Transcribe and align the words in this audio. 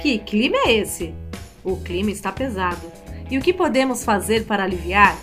Que 0.00 0.18
clima 0.18 0.56
é 0.64 0.72
esse? 0.72 1.14
O 1.62 1.76
clima 1.76 2.10
está 2.10 2.32
pesado. 2.32 2.90
E 3.30 3.36
o 3.36 3.42
que 3.42 3.52
podemos 3.52 4.02
fazer 4.02 4.46
para 4.46 4.64
aliviar? 4.64 5.14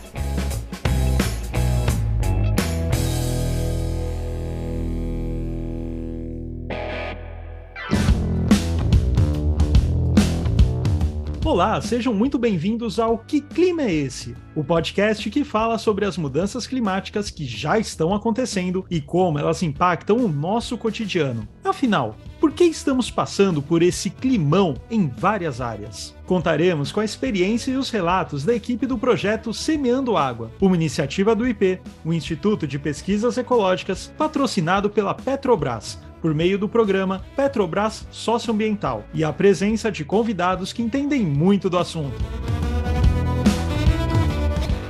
Olá, 11.57 11.81
sejam 11.81 12.13
muito 12.13 12.37
bem-vindos 12.37 12.99
ao 12.99 13.17
Que 13.17 13.41
Clima 13.41 13.81
é 13.81 13.91
Esse? 13.91 14.35
O 14.53 14.63
podcast 14.63 15.27
que 15.27 15.43
fala 15.43 15.79
sobre 15.79 16.05
as 16.05 16.15
mudanças 16.15 16.67
climáticas 16.67 17.31
que 17.31 17.45
já 17.45 17.79
estão 17.79 18.13
acontecendo 18.13 18.85
e 18.91 19.01
como 19.01 19.39
elas 19.39 19.63
impactam 19.63 20.17
o 20.17 20.27
nosso 20.27 20.77
cotidiano. 20.77 21.47
Afinal, 21.65 22.15
por 22.39 22.51
que 22.51 22.63
estamos 22.63 23.09
passando 23.09 23.59
por 23.59 23.81
esse 23.81 24.11
climão 24.11 24.75
em 24.87 25.07
várias 25.07 25.59
áreas? 25.59 26.13
Contaremos 26.27 26.91
com 26.91 26.99
a 26.99 27.05
experiência 27.05 27.71
e 27.71 27.75
os 27.75 27.89
relatos 27.89 28.45
da 28.45 28.53
equipe 28.53 28.85
do 28.85 28.95
projeto 28.95 29.51
Semeando 29.51 30.15
Água, 30.15 30.51
uma 30.61 30.75
iniciativa 30.75 31.35
do 31.35 31.47
IP, 31.47 31.79
o 32.05 32.13
Instituto 32.13 32.67
de 32.67 32.77
Pesquisas 32.77 33.35
Ecológicas, 33.35 34.13
patrocinado 34.15 34.91
pela 34.91 35.15
Petrobras 35.15 35.97
por 36.21 36.33
meio 36.33 36.57
do 36.57 36.67
programa 36.67 37.23
Petrobras 37.35 38.07
Socioambiental 38.11 39.03
e 39.13 39.23
a 39.23 39.31
presença 39.31 39.91
de 39.91 40.03
convidados 40.03 40.73
que 40.73 40.81
entendem 40.81 41.23
muito 41.23 41.69
do 41.69 41.77
assunto. 41.77 42.15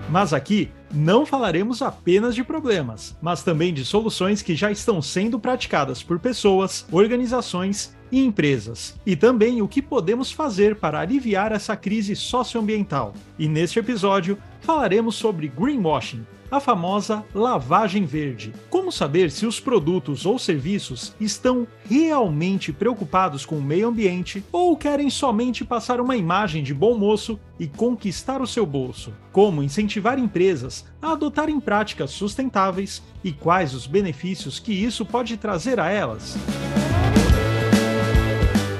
Mas 0.09 0.34
aqui 0.34 0.72
não 0.94 1.26
falaremos 1.26 1.81
apenas 1.81 2.34
de 2.34 2.44
problemas, 2.44 3.16
mas 3.22 3.44
também 3.44 3.73
de 3.73 3.84
soluções 3.84 4.41
que 4.41 4.55
já 4.55 4.72
estão 4.72 5.02
sendo 5.02 5.40
praticadas 5.40 6.02
por 6.02 6.17
pessoas, 6.17 6.88
organizações 6.91 7.95
e 8.12 8.23
empresas, 8.23 8.95
e 9.05 9.16
também 9.16 9.62
o 9.62 9.67
que 9.67 9.81
podemos 9.81 10.31
fazer 10.31 10.78
para 10.78 11.00
aliviar 11.00 11.52
essa 11.52 11.75
crise 11.75 12.16
socioambiental. 12.16 13.14
E 13.38 13.47
neste 13.47 13.80
episódio 13.80 14.38
falaremos 14.62 15.16
sobre 15.16 15.50
greenwashing, 15.50 16.25
a 16.50 16.59
famosa 16.59 17.26
lavagem 17.34 18.06
verde. 18.06 18.53
Como 18.70 18.92
saber 18.92 19.31
se 19.31 19.45
os 19.45 19.59
produtos 19.59 20.26
ou 20.26 20.40
serviços 20.40 21.14
estão 21.20 21.67
realmente 21.86 22.72
preocupados 22.72 23.45
com 23.45 23.58
o 23.58 23.62
meio 23.62 23.88
ambiente 23.88 24.44
ou 24.52 24.75
querem 24.78 25.09
somente 25.09 25.66
passar 25.66 26.00
uma 26.00 26.16
imagem 26.16 26.64
de 26.64 26.73
bom 26.73 26.98
moço 26.98 27.40
e 27.59 27.68
conquistar 27.68 28.42
o 28.42 28.48
seu 28.48 28.66
bolso? 28.66 29.14
Como 29.31 29.62
incentivar 29.62 30.18
empresas 30.18 30.86
a 31.02 31.12
adotarem 31.12 31.59
práticas 31.59 32.12
sustentáveis 32.12 33.02
e 33.23 33.31
quais 33.31 33.73
os 33.73 33.86
benefícios 33.86 34.59
que 34.59 34.73
isso 34.73 35.06
pode 35.06 35.38
trazer 35.38 35.80
a 35.80 35.90
elas? 35.90 36.38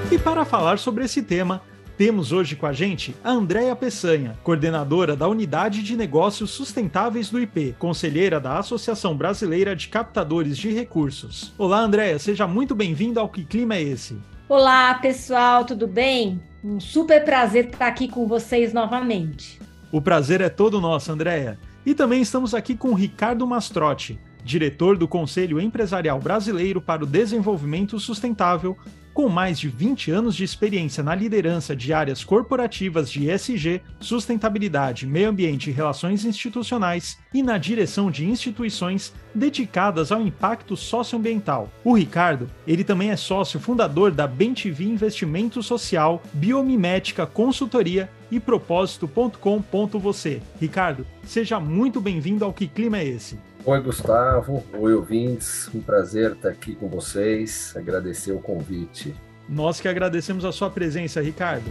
E 0.10 0.18
para 0.18 0.46
falar 0.46 0.80
sobre 0.80 1.04
esse 1.04 1.22
tema, 1.22 1.62
temos 1.98 2.32
hoje 2.32 2.56
com 2.56 2.68
a 2.68 2.74
gente 2.74 3.16
a 3.24 3.32
Andréia 3.32 3.76
Peçanha, 3.76 4.38
coordenadora 4.44 5.16
da 5.16 5.28
Unidade 5.28 5.82
de 5.82 5.98
Negócios 5.98 6.52
Sustentáveis 6.52 7.32
do 7.32 7.40
IP, 7.40 7.76
conselheira 7.80 8.40
da 8.40 8.60
Associação 8.60 9.18
Brasileira 9.18 9.76
de 9.76 9.88
Captadores 9.88 10.56
de 10.58 10.72
Recursos. 10.72 11.54
Olá, 11.58 11.80
Andréia, 11.80 12.20
seja 12.20 12.48
muito 12.48 12.76
bem-vinda 12.76 13.20
ao 13.20 13.28
Que 13.28 13.44
Clima 13.44 13.76
é 13.76 13.82
Esse? 13.82 14.16
Olá, 14.48 14.94
pessoal, 14.94 15.66
tudo 15.66 15.88
bem? 15.88 16.40
Um 16.64 16.80
super 16.80 17.26
prazer 17.26 17.66
estar 17.66 17.88
aqui 17.88 18.08
com 18.08 18.28
vocês 18.28 18.72
novamente. 18.72 19.60
O 19.92 20.00
prazer 20.00 20.40
é 20.40 20.50
todo 20.50 20.80
nosso, 20.80 21.12
Andréia. 21.12 21.58
E 21.84 21.96
também 21.96 22.22
estamos 22.22 22.54
aqui 22.54 22.76
com 22.76 22.94
Ricardo 22.94 23.48
Mastrotti, 23.48 24.20
diretor 24.44 24.98
do 24.98 25.08
Conselho 25.08 25.60
Empresarial 25.60 26.20
Brasileiro 26.20 26.80
para 26.80 27.04
o 27.04 27.08
Desenvolvimento 27.08 28.00
Sustentável, 28.00 28.78
com 29.18 29.28
mais 29.28 29.60
de 29.60 29.68
20 29.68 30.12
anos 30.12 30.36
de 30.36 30.44
experiência 30.44 31.02
na 31.02 31.16
liderança 31.16 31.76
de 31.76 31.92
áreas 31.92 32.24
corporativas 32.24 33.10
de 33.10 33.32
ESG, 33.32 33.82
sustentabilidade, 34.00 35.08
meio 35.08 35.30
ambiente 35.30 35.72
e 35.72 35.74
relações 35.74 36.24
institucionais 36.24 37.18
e 37.34 37.42
na 37.42 37.58
direção 37.58 38.12
de 38.12 38.30
instituições 38.30 39.12
dedicadas 39.34 40.12
ao 40.12 40.22
impacto 40.22 40.78
socioambiental. 40.78 41.68
O 41.84 41.96
Ricardo, 41.96 42.48
ele 42.68 42.84
também 42.84 43.10
é 43.10 43.16
sócio 43.16 43.60
fundador 43.60 44.12
da 44.12 44.28
BenTV 44.28 44.84
Investimento 44.84 45.64
Social, 45.64 46.22
Biomimética 46.32 47.26
Consultoria 47.26 48.12
e 48.30 48.40
propósito.com.você. 48.40 50.44
Ricardo, 50.62 51.08
seja 51.24 51.60
muito 51.60 52.00
bem-vindo 52.00 52.46
ao 52.46 52.54
Que 52.54 52.68
Clima 52.68 53.00
é 53.00 53.08
Esse? 53.08 53.40
Oi, 53.68 53.82
Gustavo. 53.82 54.64
Oi, 54.80 54.94
ouvintes. 54.94 55.70
Um 55.76 55.82
prazer 55.82 56.32
estar 56.32 56.48
aqui 56.48 56.74
com 56.74 56.88
vocês. 56.88 57.76
Agradecer 57.76 58.32
o 58.32 58.40
convite. 58.40 59.14
Nós 59.50 59.82
que 59.82 59.90
agradecemos 59.90 60.46
a 60.46 60.54
sua 60.54 60.70
presença, 60.70 61.20
Ricardo. 61.20 61.70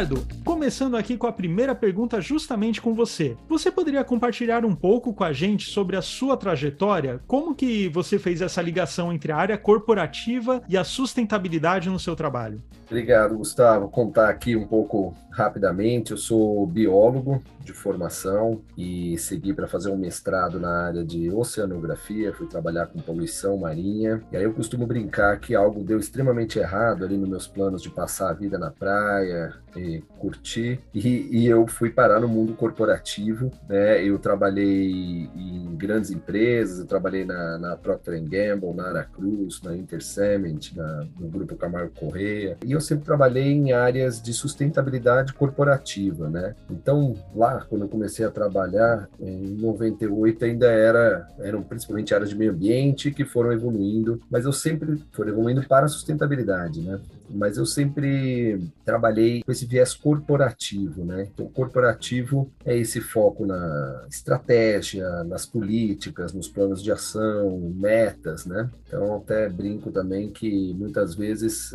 Ricardo, 0.00 0.26
começando 0.46 0.96
aqui 0.96 1.14
com 1.14 1.26
a 1.26 1.32
primeira 1.32 1.74
pergunta 1.74 2.22
justamente 2.22 2.80
com 2.80 2.94
você. 2.94 3.36
Você 3.46 3.70
poderia 3.70 4.02
compartilhar 4.02 4.64
um 4.64 4.74
pouco 4.74 5.12
com 5.12 5.22
a 5.22 5.30
gente 5.30 5.68
sobre 5.68 5.94
a 5.94 6.00
sua 6.00 6.38
trajetória? 6.38 7.20
Como 7.26 7.54
que 7.54 7.86
você 7.90 8.18
fez 8.18 8.40
essa 8.40 8.62
ligação 8.62 9.12
entre 9.12 9.30
a 9.30 9.36
área 9.36 9.58
corporativa 9.58 10.62
e 10.66 10.76
a 10.78 10.84
sustentabilidade 10.84 11.90
no 11.90 11.98
seu 11.98 12.16
trabalho? 12.16 12.62
Obrigado, 12.86 13.36
Gustavo. 13.36 13.88
Contar 13.88 14.30
aqui 14.30 14.56
um 14.56 14.66
pouco 14.66 15.14
rapidamente. 15.30 16.10
Eu 16.10 16.16
sou 16.16 16.66
biólogo 16.66 17.42
de 17.60 17.72
formação 17.72 18.62
e 18.76 19.16
segui 19.18 19.52
para 19.52 19.68
fazer 19.68 19.90
um 19.90 19.96
mestrado 19.96 20.58
na 20.58 20.86
área 20.86 21.04
de 21.04 21.30
oceanografia. 21.30 22.32
Fui 22.32 22.46
trabalhar 22.48 22.86
com 22.86 22.98
poluição 22.98 23.56
marinha. 23.58 24.22
E 24.32 24.36
aí 24.36 24.42
eu 24.42 24.52
costumo 24.52 24.86
brincar 24.86 25.38
que 25.38 25.54
algo 25.54 25.84
deu 25.84 26.00
extremamente 26.00 26.58
errado 26.58 27.04
ali 27.04 27.16
nos 27.16 27.28
meus 27.28 27.46
planos 27.46 27.80
de 27.82 27.90
passar 27.90 28.30
a 28.30 28.34
vida 28.34 28.58
na 28.58 28.70
praia 28.70 29.54
curtir. 30.18 30.80
E, 30.94 31.28
e 31.30 31.46
eu 31.46 31.66
fui 31.66 31.90
parar 31.90 32.20
no 32.20 32.28
mundo 32.28 32.54
corporativo. 32.54 33.50
Né? 33.68 34.04
Eu 34.04 34.18
trabalhei 34.18 34.90
em 35.34 35.74
grandes 35.76 36.10
empresas. 36.10 36.80
Eu 36.80 36.86
trabalhei 36.86 37.24
na, 37.24 37.58
na 37.58 37.76
Procter 37.76 38.22
Gamble, 38.22 38.74
na 38.74 38.88
Aracruz, 38.88 39.60
na 39.62 39.76
Intercement, 39.76 40.58
na, 40.74 41.06
no 41.18 41.28
Grupo 41.28 41.56
Camargo 41.56 41.92
Correia. 41.98 42.56
E 42.64 42.72
eu 42.72 42.80
sempre 42.80 43.04
trabalhei 43.04 43.52
em 43.52 43.72
áreas 43.72 44.20
de 44.22 44.32
sustentabilidade 44.32 45.32
corporativa, 45.32 46.28
né? 46.28 46.54
Então, 46.70 47.14
lá, 47.34 47.64
quando 47.68 47.82
eu 47.82 47.88
comecei 47.88 48.24
a 48.24 48.30
trabalhar, 48.30 49.08
em 49.20 49.56
98 49.56 50.44
ainda 50.44 50.66
era, 50.66 51.28
eram 51.38 51.62
principalmente 51.62 52.14
áreas 52.14 52.30
de 52.30 52.36
meio 52.36 52.52
ambiente 52.52 53.10
que 53.10 53.24
foram 53.24 53.52
evoluindo, 53.52 54.20
mas 54.30 54.44
eu 54.44 54.52
sempre 54.52 55.02
foram 55.12 55.30
evoluindo 55.30 55.62
para 55.66 55.86
a 55.86 55.88
sustentabilidade, 55.88 56.80
né? 56.80 57.00
Mas 57.32 57.56
eu 57.56 57.64
sempre 57.64 58.60
trabalhei 58.84 59.42
com 59.42 59.52
esse 59.52 59.64
viés 59.64 59.79
corporativo, 59.94 61.04
né? 61.04 61.28
Então, 61.32 61.46
corporativo 61.46 62.50
é 62.64 62.76
esse 62.76 63.00
foco 63.00 63.46
na 63.46 64.04
estratégia, 64.08 65.24
nas 65.24 65.46
políticas, 65.46 66.32
nos 66.32 66.48
planos 66.48 66.82
de 66.82 66.92
ação, 66.92 67.72
metas, 67.74 68.46
né? 68.46 68.70
Então, 68.86 69.16
até 69.16 69.48
brinco 69.48 69.90
também 69.90 70.30
que 70.30 70.74
muitas 70.74 71.14
vezes 71.14 71.72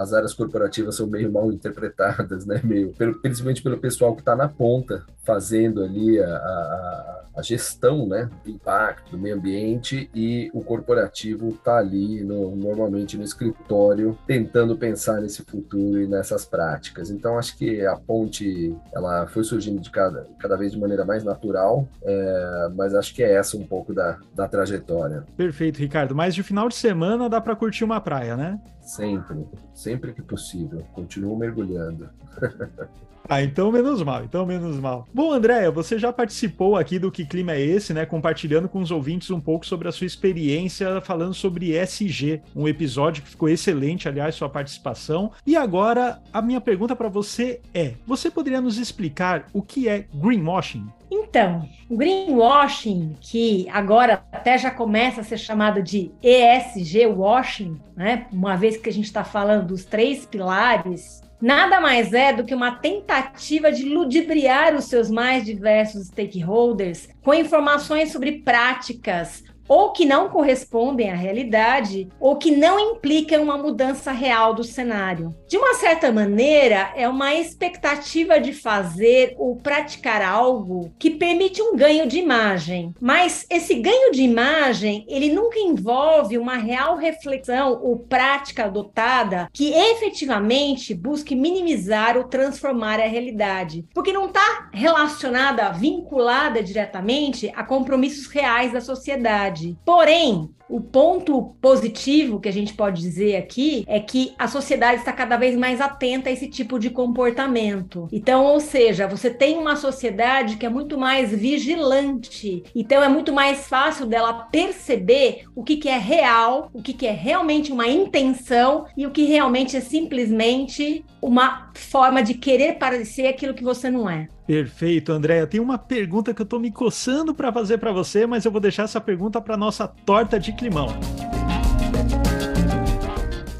as 0.00 0.12
áreas 0.12 0.34
corporativas 0.34 0.96
são 0.96 1.06
meio 1.06 1.32
mal 1.32 1.52
interpretadas, 1.52 2.46
né? 2.46 2.60
Meio, 2.62 2.92
principalmente 3.22 3.62
pelo 3.62 3.78
pessoal 3.78 4.14
que 4.14 4.20
está 4.20 4.36
na 4.36 4.48
ponta, 4.48 5.04
fazendo 5.24 5.82
ali 5.82 6.18
a, 6.18 6.26
a, 6.26 7.24
a, 7.36 7.42
gestão, 7.42 8.06
né? 8.06 8.30
Do 8.42 8.50
impacto 8.50 9.10
do 9.10 9.18
meio 9.18 9.36
ambiente 9.36 10.10
e 10.14 10.50
o 10.54 10.62
corporativo 10.62 11.50
está 11.50 11.76
ali, 11.76 12.24
no, 12.24 12.56
normalmente 12.56 13.16
no 13.16 13.24
escritório, 13.24 14.18
tentando 14.26 14.76
pensar 14.76 15.20
nesse 15.20 15.42
futuro 15.42 16.00
e 16.00 16.06
nessas 16.06 16.44
práticas. 16.44 17.10
Então, 17.10 17.38
acho 17.38 17.47
que 17.56 17.84
a 17.86 17.96
ponte, 17.96 18.74
ela 18.92 19.26
foi 19.26 19.44
surgindo 19.44 19.80
de 19.80 19.90
cada, 19.90 20.26
cada 20.38 20.56
vez 20.56 20.72
de 20.72 20.78
maneira 20.78 21.04
mais 21.04 21.24
natural, 21.24 21.88
é, 22.02 22.68
mas 22.74 22.94
acho 22.94 23.14
que 23.14 23.22
é 23.22 23.34
essa 23.34 23.56
um 23.56 23.64
pouco 23.64 23.92
da, 23.94 24.18
da 24.34 24.48
trajetória. 24.48 25.24
Perfeito, 25.36 25.78
Ricardo. 25.78 26.14
Mas 26.14 26.34
de 26.34 26.42
final 26.42 26.68
de 26.68 26.74
semana 26.74 27.28
dá 27.28 27.40
para 27.40 27.56
curtir 27.56 27.84
uma 27.84 28.00
praia, 28.00 28.36
né? 28.36 28.60
Sempre, 28.80 29.46
sempre 29.74 30.12
que 30.12 30.22
possível. 30.22 30.82
Continuo 30.92 31.36
mergulhando. 31.36 32.08
Ah, 33.30 33.42
então 33.42 33.70
menos 33.70 34.02
mal, 34.02 34.24
então 34.24 34.46
menos 34.46 34.80
mal. 34.80 35.06
Bom, 35.12 35.32
Andréia, 35.32 35.70
você 35.70 35.98
já 35.98 36.10
participou 36.10 36.76
aqui 36.76 36.98
do 36.98 37.12
Que 37.12 37.26
Clima 37.26 37.52
é 37.52 37.60
Esse, 37.60 37.92
né? 37.92 38.06
Compartilhando 38.06 38.70
com 38.70 38.80
os 38.80 38.90
ouvintes 38.90 39.30
um 39.30 39.38
pouco 39.38 39.66
sobre 39.66 39.86
a 39.86 39.92
sua 39.92 40.06
experiência 40.06 40.98
falando 41.02 41.34
sobre 41.34 41.76
ESG, 41.76 42.40
um 42.56 42.66
episódio 42.66 43.22
que 43.22 43.28
ficou 43.28 43.50
excelente, 43.50 44.08
aliás, 44.08 44.34
sua 44.34 44.48
participação. 44.48 45.30
E 45.46 45.56
agora, 45.56 46.22
a 46.32 46.40
minha 46.40 46.60
pergunta 46.60 46.96
para 46.96 47.10
você 47.10 47.60
é: 47.74 47.92
você 48.06 48.30
poderia 48.30 48.62
nos 48.62 48.78
explicar 48.78 49.44
o 49.52 49.60
que 49.60 49.90
é 49.90 50.06
greenwashing? 50.14 50.86
Então, 51.10 51.68
o 51.90 51.98
greenwashing, 51.98 53.14
que 53.20 53.68
agora 53.68 54.24
até 54.32 54.56
já 54.56 54.70
começa 54.70 55.20
a 55.20 55.24
ser 55.24 55.36
chamado 55.36 55.82
de 55.82 56.10
ESG 56.22 57.06
washing, 57.06 57.78
né? 57.94 58.26
Uma 58.32 58.56
vez 58.56 58.78
que 58.78 58.88
a 58.88 58.92
gente 58.92 59.04
está 59.04 59.22
falando 59.22 59.66
dos 59.66 59.84
três 59.84 60.24
pilares 60.24 61.27
nada 61.40 61.80
mais 61.80 62.12
é 62.12 62.32
do 62.32 62.44
que 62.44 62.54
uma 62.54 62.72
tentativa 62.72 63.70
de 63.70 63.84
ludibriar 63.84 64.74
os 64.74 64.84
seus 64.84 65.10
mais 65.10 65.44
diversos 65.44 66.06
stakeholders 66.06 67.08
com 67.22 67.34
informações 67.34 68.10
sobre 68.12 68.40
práticas, 68.40 69.44
ou 69.68 69.92
que 69.92 70.04
não 70.04 70.28
correspondem 70.30 71.10
à 71.10 71.14
realidade, 71.14 72.08
ou 72.18 72.36
que 72.36 72.50
não 72.50 72.80
implicam 72.80 73.42
uma 73.42 73.58
mudança 73.58 74.10
real 74.10 74.54
do 74.54 74.64
cenário. 74.64 75.34
De 75.46 75.58
uma 75.58 75.74
certa 75.74 76.10
maneira, 76.10 76.92
é 76.96 77.08
uma 77.08 77.34
expectativa 77.34 78.40
de 78.40 78.52
fazer 78.52 79.34
ou 79.36 79.56
praticar 79.56 80.22
algo 80.22 80.92
que 80.98 81.10
permite 81.10 81.60
um 81.60 81.76
ganho 81.76 82.08
de 82.08 82.18
imagem. 82.18 82.94
Mas 83.00 83.46
esse 83.50 83.74
ganho 83.74 84.12
de 84.12 84.22
imagem, 84.22 85.04
ele 85.08 85.32
nunca 85.32 85.58
envolve 85.58 86.38
uma 86.38 86.56
real 86.56 86.96
reflexão 86.96 87.80
ou 87.82 87.98
prática 87.98 88.64
adotada 88.64 89.48
que 89.52 89.72
efetivamente 89.72 90.94
busque 90.94 91.34
minimizar 91.34 92.16
ou 92.16 92.24
transformar 92.24 93.00
a 93.00 93.06
realidade, 93.06 93.84
porque 93.92 94.12
não 94.12 94.26
está 94.26 94.70
relacionada, 94.72 95.70
vinculada 95.70 96.62
diretamente 96.62 97.52
a 97.54 97.62
compromissos 97.62 98.26
reais 98.26 98.72
da 98.72 98.80
sociedade 98.80 99.57
verdade. 99.58 99.76
Porém, 99.84 100.50
o 100.68 100.80
ponto 100.80 101.54
positivo 101.60 102.40
que 102.40 102.48
a 102.48 102.52
gente 102.52 102.74
pode 102.74 103.00
dizer 103.00 103.36
aqui 103.36 103.84
é 103.88 103.98
que 103.98 104.34
a 104.38 104.46
sociedade 104.46 105.00
está 105.00 105.12
cada 105.12 105.36
vez 105.36 105.56
mais 105.56 105.80
atenta 105.80 106.28
a 106.28 106.32
esse 106.32 106.46
tipo 106.46 106.78
de 106.78 106.90
comportamento. 106.90 108.06
Então, 108.12 108.44
ou 108.44 108.60
seja, 108.60 109.06
você 109.06 109.30
tem 109.30 109.56
uma 109.56 109.76
sociedade 109.76 110.56
que 110.56 110.66
é 110.66 110.68
muito 110.68 110.98
mais 110.98 111.30
vigilante. 111.30 112.62
Então, 112.74 113.02
é 113.02 113.08
muito 113.08 113.32
mais 113.32 113.66
fácil 113.66 114.06
dela 114.06 114.32
perceber 114.32 115.44
o 115.56 115.64
que, 115.64 115.76
que 115.76 115.88
é 115.88 115.98
real, 115.98 116.70
o 116.72 116.82
que, 116.82 116.92
que 116.92 117.06
é 117.06 117.12
realmente 117.12 117.72
uma 117.72 117.88
intenção 117.88 118.86
e 118.96 119.06
o 119.06 119.10
que 119.10 119.24
realmente 119.24 119.76
é 119.76 119.80
simplesmente 119.80 121.04
uma 121.20 121.70
forma 121.74 122.22
de 122.22 122.34
querer 122.34 122.74
parecer 122.74 123.26
aquilo 123.26 123.54
que 123.54 123.64
você 123.64 123.90
não 123.90 124.08
é. 124.08 124.28
Perfeito, 124.48 125.12
Andréia. 125.12 125.46
Tem 125.46 125.60
uma 125.60 125.76
pergunta 125.76 126.32
que 126.32 126.40
eu 126.40 126.44
estou 126.44 126.58
me 126.58 126.70
coçando 126.70 127.34
para 127.34 127.52
fazer 127.52 127.76
para 127.76 127.92
você, 127.92 128.26
mas 128.26 128.46
eu 128.46 128.50
vou 128.50 128.62
deixar 128.62 128.84
essa 128.84 128.98
pergunta 128.98 129.42
para 129.42 129.58
nossa 129.58 129.86
torta 129.86 130.40
de 130.40 130.54
climão. 130.54 130.88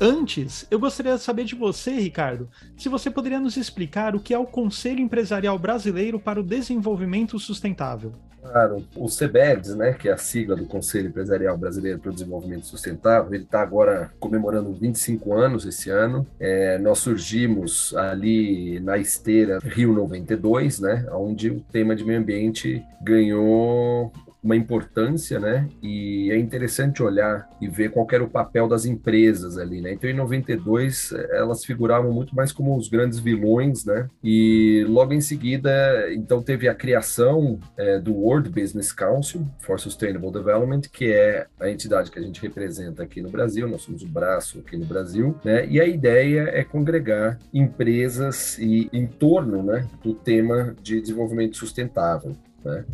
Antes, 0.00 0.64
eu 0.70 0.78
gostaria 0.78 1.16
de 1.16 1.22
saber 1.22 1.44
de 1.44 1.56
você, 1.56 1.90
Ricardo, 1.90 2.48
se 2.76 2.88
você 2.88 3.10
poderia 3.10 3.40
nos 3.40 3.56
explicar 3.56 4.14
o 4.14 4.20
que 4.20 4.32
é 4.32 4.38
o 4.38 4.46
Conselho 4.46 5.00
Empresarial 5.00 5.58
Brasileiro 5.58 6.20
para 6.20 6.38
o 6.38 6.44
Desenvolvimento 6.44 7.36
Sustentável. 7.38 8.12
Claro, 8.40 8.84
o 8.94 9.08
CBEDS, 9.08 9.74
né, 9.74 9.92
que 9.92 10.08
é 10.08 10.12
a 10.12 10.16
sigla 10.16 10.54
do 10.54 10.64
Conselho 10.66 11.08
Empresarial 11.08 11.58
Brasileiro 11.58 11.98
para 11.98 12.10
o 12.10 12.14
Desenvolvimento 12.14 12.66
Sustentável, 12.66 13.34
ele 13.34 13.42
está 13.42 13.60
agora 13.60 14.12
comemorando 14.20 14.72
25 14.72 15.34
anos 15.34 15.66
esse 15.66 15.90
ano. 15.90 16.24
É, 16.38 16.78
nós 16.78 17.00
surgimos 17.00 17.94
ali 17.96 18.78
na 18.78 18.96
esteira 18.96 19.58
Rio 19.58 19.92
92, 19.92 20.78
né, 20.78 21.06
onde 21.10 21.50
o 21.50 21.60
tema 21.72 21.96
de 21.96 22.04
meio 22.04 22.20
ambiente 22.20 22.82
ganhou 23.02 24.12
uma 24.42 24.56
importância, 24.56 25.38
né? 25.38 25.68
E 25.82 26.30
é 26.30 26.38
interessante 26.38 27.02
olhar 27.02 27.48
e 27.60 27.68
ver 27.68 27.90
qual 27.90 28.06
era 28.12 28.22
o 28.22 28.30
papel 28.30 28.68
das 28.68 28.84
empresas 28.84 29.58
ali, 29.58 29.80
né? 29.80 29.92
Então, 29.92 30.08
em 30.08 30.14
92, 30.14 31.12
elas 31.30 31.64
figuravam 31.64 32.12
muito 32.12 32.34
mais 32.34 32.52
como 32.52 32.76
os 32.76 32.88
grandes 32.88 33.18
vilões, 33.18 33.84
né? 33.84 34.08
E 34.22 34.84
logo 34.88 35.12
em 35.12 35.20
seguida, 35.20 36.12
então, 36.12 36.42
teve 36.42 36.68
a 36.68 36.74
criação 36.74 37.58
é, 37.76 37.98
do 37.98 38.14
World 38.14 38.48
Business 38.48 38.92
Council 38.92 39.46
for 39.60 39.78
Sustainable 39.80 40.30
Development, 40.30 40.82
que 40.92 41.12
é 41.12 41.46
a 41.60 41.68
entidade 41.68 42.10
que 42.10 42.18
a 42.18 42.22
gente 42.22 42.40
representa 42.40 43.02
aqui 43.02 43.20
no 43.20 43.30
Brasil, 43.30 43.68
nós 43.68 43.82
somos 43.82 44.02
o 44.02 44.08
braço 44.08 44.60
aqui 44.60 44.76
no 44.76 44.86
Brasil, 44.86 45.36
né? 45.44 45.66
E 45.66 45.80
a 45.80 45.86
ideia 45.86 46.48
é 46.52 46.62
congregar 46.62 47.38
empresas 47.52 48.58
e 48.58 48.88
em 48.92 49.06
torno, 49.06 49.62
né, 49.62 49.86
do 50.02 50.14
tema 50.14 50.74
de 50.82 51.00
desenvolvimento 51.00 51.56
sustentável, 51.56 52.36
né? 52.64 52.84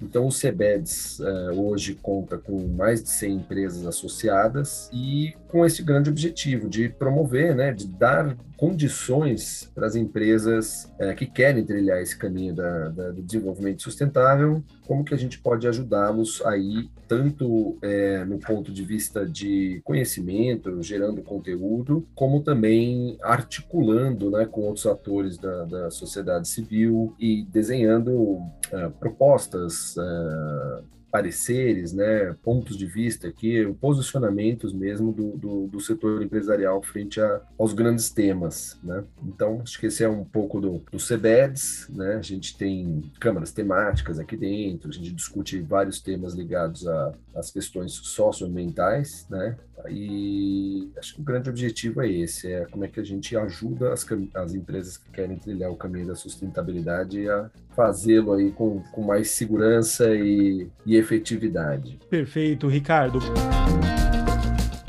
Então, 0.00 0.26
o 0.26 0.32
CEBEDS 0.32 1.18
uh, 1.20 1.60
hoje 1.60 1.94
conta 1.94 2.38
com 2.38 2.68
mais 2.68 3.02
de 3.02 3.10
100 3.10 3.34
empresas 3.34 3.86
associadas 3.86 4.88
e 4.92 5.34
com 5.48 5.64
esse 5.64 5.82
grande 5.82 6.08
objetivo 6.08 6.68
de 6.68 6.88
promover, 6.88 7.54
né, 7.54 7.72
de 7.72 7.86
dar 7.86 8.36
condições 8.56 9.70
para 9.74 9.86
as 9.86 9.96
empresas 9.96 10.92
uh, 11.00 11.14
que 11.16 11.26
querem 11.26 11.64
trilhar 11.64 12.00
esse 12.00 12.16
caminho 12.16 12.54
da, 12.54 12.88
da, 12.88 13.10
do 13.10 13.22
desenvolvimento 13.22 13.82
sustentável, 13.82 14.62
como 14.86 15.04
que 15.04 15.14
a 15.14 15.18
gente 15.18 15.38
pode 15.38 15.68
ajudá-los 15.68 16.40
aí, 16.46 16.88
tanto 17.06 17.76
é, 17.82 18.24
no 18.24 18.38
ponto 18.38 18.72
de 18.72 18.82
vista 18.82 19.26
de 19.26 19.82
conhecimento, 19.84 20.82
gerando 20.82 21.22
conteúdo, 21.22 22.06
como 22.14 22.42
também 22.42 23.18
articulando 23.22 24.30
né, 24.30 24.46
com 24.46 24.62
outros 24.62 24.86
atores 24.86 25.36
da, 25.36 25.64
da 25.64 25.90
sociedade 25.90 26.48
civil 26.48 27.14
e 27.18 27.44
desenhando 27.44 28.12
uh, 28.12 28.90
propostas 28.98 29.87
uh, 29.96 30.82
pareceres, 31.10 31.92
né, 31.92 32.34
pontos 32.42 32.76
de 32.76 32.86
vista 32.86 33.28
aqui, 33.28 33.64
posicionamentos 33.80 34.72
mesmo 34.72 35.12
do, 35.12 35.36
do, 35.36 35.66
do 35.66 35.80
setor 35.80 36.22
empresarial 36.22 36.82
frente 36.82 37.20
a, 37.20 37.40
aos 37.58 37.72
grandes 37.72 38.10
temas, 38.10 38.78
né? 38.82 39.02
Então, 39.26 39.60
acho 39.62 39.80
que 39.80 39.86
esse 39.86 40.04
é 40.04 40.08
um 40.08 40.24
pouco 40.24 40.60
do, 40.60 40.82
do 40.92 40.98
CBEDS, 40.98 41.88
né? 41.88 42.16
A 42.16 42.22
gente 42.22 42.56
tem 42.56 43.10
câmaras 43.18 43.52
temáticas 43.52 44.18
aqui 44.18 44.36
dentro, 44.36 44.90
a 44.90 44.92
gente 44.92 45.12
discute 45.12 45.60
vários 45.60 46.00
temas 46.00 46.34
ligados 46.34 46.86
às 47.34 47.50
questões 47.50 47.92
socioambientais, 47.92 49.26
né? 49.30 49.56
E 49.88 50.90
acho 50.98 51.14
que 51.14 51.20
o 51.20 51.24
grande 51.24 51.48
objetivo 51.48 52.02
é 52.02 52.10
esse, 52.10 52.52
é 52.52 52.64
como 52.66 52.84
é 52.84 52.88
que 52.88 53.00
a 53.00 53.04
gente 53.04 53.36
ajuda 53.36 53.92
as, 53.92 54.06
as 54.34 54.54
empresas 54.54 54.96
que 54.96 55.10
querem 55.10 55.36
trilhar 55.36 55.70
o 55.70 55.76
caminho 55.76 56.06
da 56.06 56.14
sustentabilidade 56.14 57.28
a 57.28 57.50
fazê-lo 57.76 58.32
aí 58.32 58.50
com, 58.50 58.82
com 58.92 59.02
mais 59.02 59.30
segurança 59.30 60.14
e, 60.14 60.68
e 60.84 60.96
efetividade. 60.96 61.98
Perfeito, 62.10 62.66
Ricardo. 62.66 63.20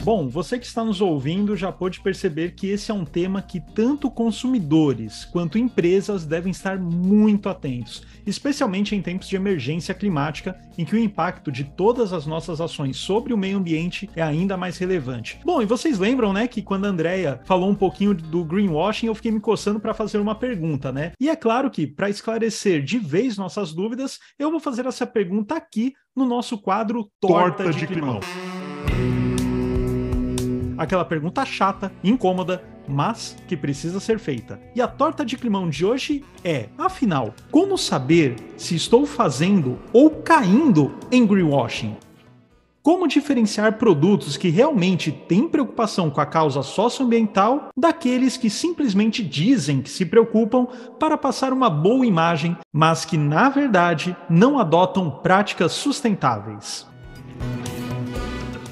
Bom, 0.02 0.30
você 0.30 0.58
que 0.58 0.66
está 0.66 0.84
nos 0.84 1.02
ouvindo 1.02 1.58
já 1.58 1.72
pode 1.72 2.00
perceber 2.00 2.56
que 2.56 2.68
esse 2.68 2.90
é 2.90 2.94
um 2.94 3.04
tema 3.04 3.42
que 3.42 3.60
tanto 3.60 4.10
consumidores 4.10 5.26
quanto 5.26 5.58
empresas 5.58 6.26
devem 6.26 6.52
estar 6.52 6.80
muito 6.80 7.50
atentos, 7.50 8.04
especialmente 8.26 8.96
em 8.96 9.02
tempos 9.02 9.28
de 9.28 9.36
emergência 9.36 9.94
climática, 9.94 10.58
em 10.78 10.86
que 10.86 10.96
o 10.96 11.00
impacto 11.00 11.52
de 11.52 11.66
todas 11.66 12.14
as 12.14 12.26
nossas 12.26 12.62
ações 12.62 12.96
sobre 12.98 13.34
o 13.34 13.38
meio 13.38 13.58
ambiente 13.58 14.10
é 14.16 14.22
ainda 14.22 14.56
mais 14.56 14.78
relevante. 14.78 15.40
Bom, 15.44 15.62
e 15.62 15.66
vocês 15.66 16.00
lembram, 16.00 16.32
né, 16.32 16.48
que 16.48 16.62
quando 16.62 16.86
a 16.86 16.90
Andrea 16.90 17.42
falou 17.44 17.70
um 17.70 17.76
pouquinho 17.76 18.14
do 18.14 18.46
greenwashing, 18.46 19.08
eu 19.08 19.16
fiquei 19.16 19.32
me 19.32 19.42
coçando 19.42 19.80
para 19.80 19.94
fazer 19.94 20.18
uma 20.20 20.34
pergunta, 20.34 20.92
né? 20.92 21.12
E 21.20 21.30
é 21.30 21.36
claro 21.36 21.70
que, 21.70 21.86
para 21.86 22.10
esclarecer 22.10 22.84
de 22.84 22.98
vez 22.98 23.38
nossas 23.38 23.74
dúvidas, 23.74 24.18
eu 24.40 24.50
vou 24.50 24.62
fazer 24.62 24.86
essa 24.86 25.06
pergunta 25.06 25.56
aqui 25.56 25.94
no 26.16 26.26
nosso 26.26 26.58
quadro 26.58 27.12
Torta, 27.20 27.64
Torta 27.64 27.74
de, 27.74 27.80
de 27.80 27.88
Climão. 27.88 28.20
Climão. 28.20 28.69
Aquela 30.80 31.04
pergunta 31.04 31.44
chata, 31.44 31.92
incômoda, 32.02 32.64
mas 32.88 33.36
que 33.50 33.58
precisa 33.58 34.00
ser 34.00 34.18
feita. 34.18 34.58
E 34.74 34.82
a 34.82 34.88
torta 34.88 35.26
de 35.26 35.36
climão 35.36 35.70
de 35.70 35.86
hoje 35.86 36.24
é: 36.42 36.70
afinal, 36.78 37.34
como 37.52 37.78
saber 37.78 38.38
se 38.56 38.76
estou 38.76 39.06
fazendo 39.06 39.78
ou 39.92 40.10
caindo 40.10 40.96
em 41.12 41.28
greenwashing? 41.28 41.98
Como 42.82 43.10
diferenciar 43.10 43.78
produtos 43.78 44.38
que 44.38 44.48
realmente 44.48 45.12
têm 45.12 45.50
preocupação 45.50 46.10
com 46.10 46.22
a 46.22 46.26
causa 46.26 46.64
socioambiental 46.64 47.68
daqueles 47.78 48.38
que 48.38 48.50
simplesmente 48.50 49.22
dizem 49.22 49.82
que 49.82 49.90
se 49.90 50.06
preocupam 50.06 50.66
para 50.98 51.18
passar 51.18 51.52
uma 51.52 51.70
boa 51.70 52.06
imagem, 52.06 52.56
mas 52.72 53.04
que 53.04 53.18
na 53.18 53.50
verdade 53.50 54.16
não 54.30 54.58
adotam 54.58 55.12
práticas 55.12 55.74
sustentáveis? 55.74 56.88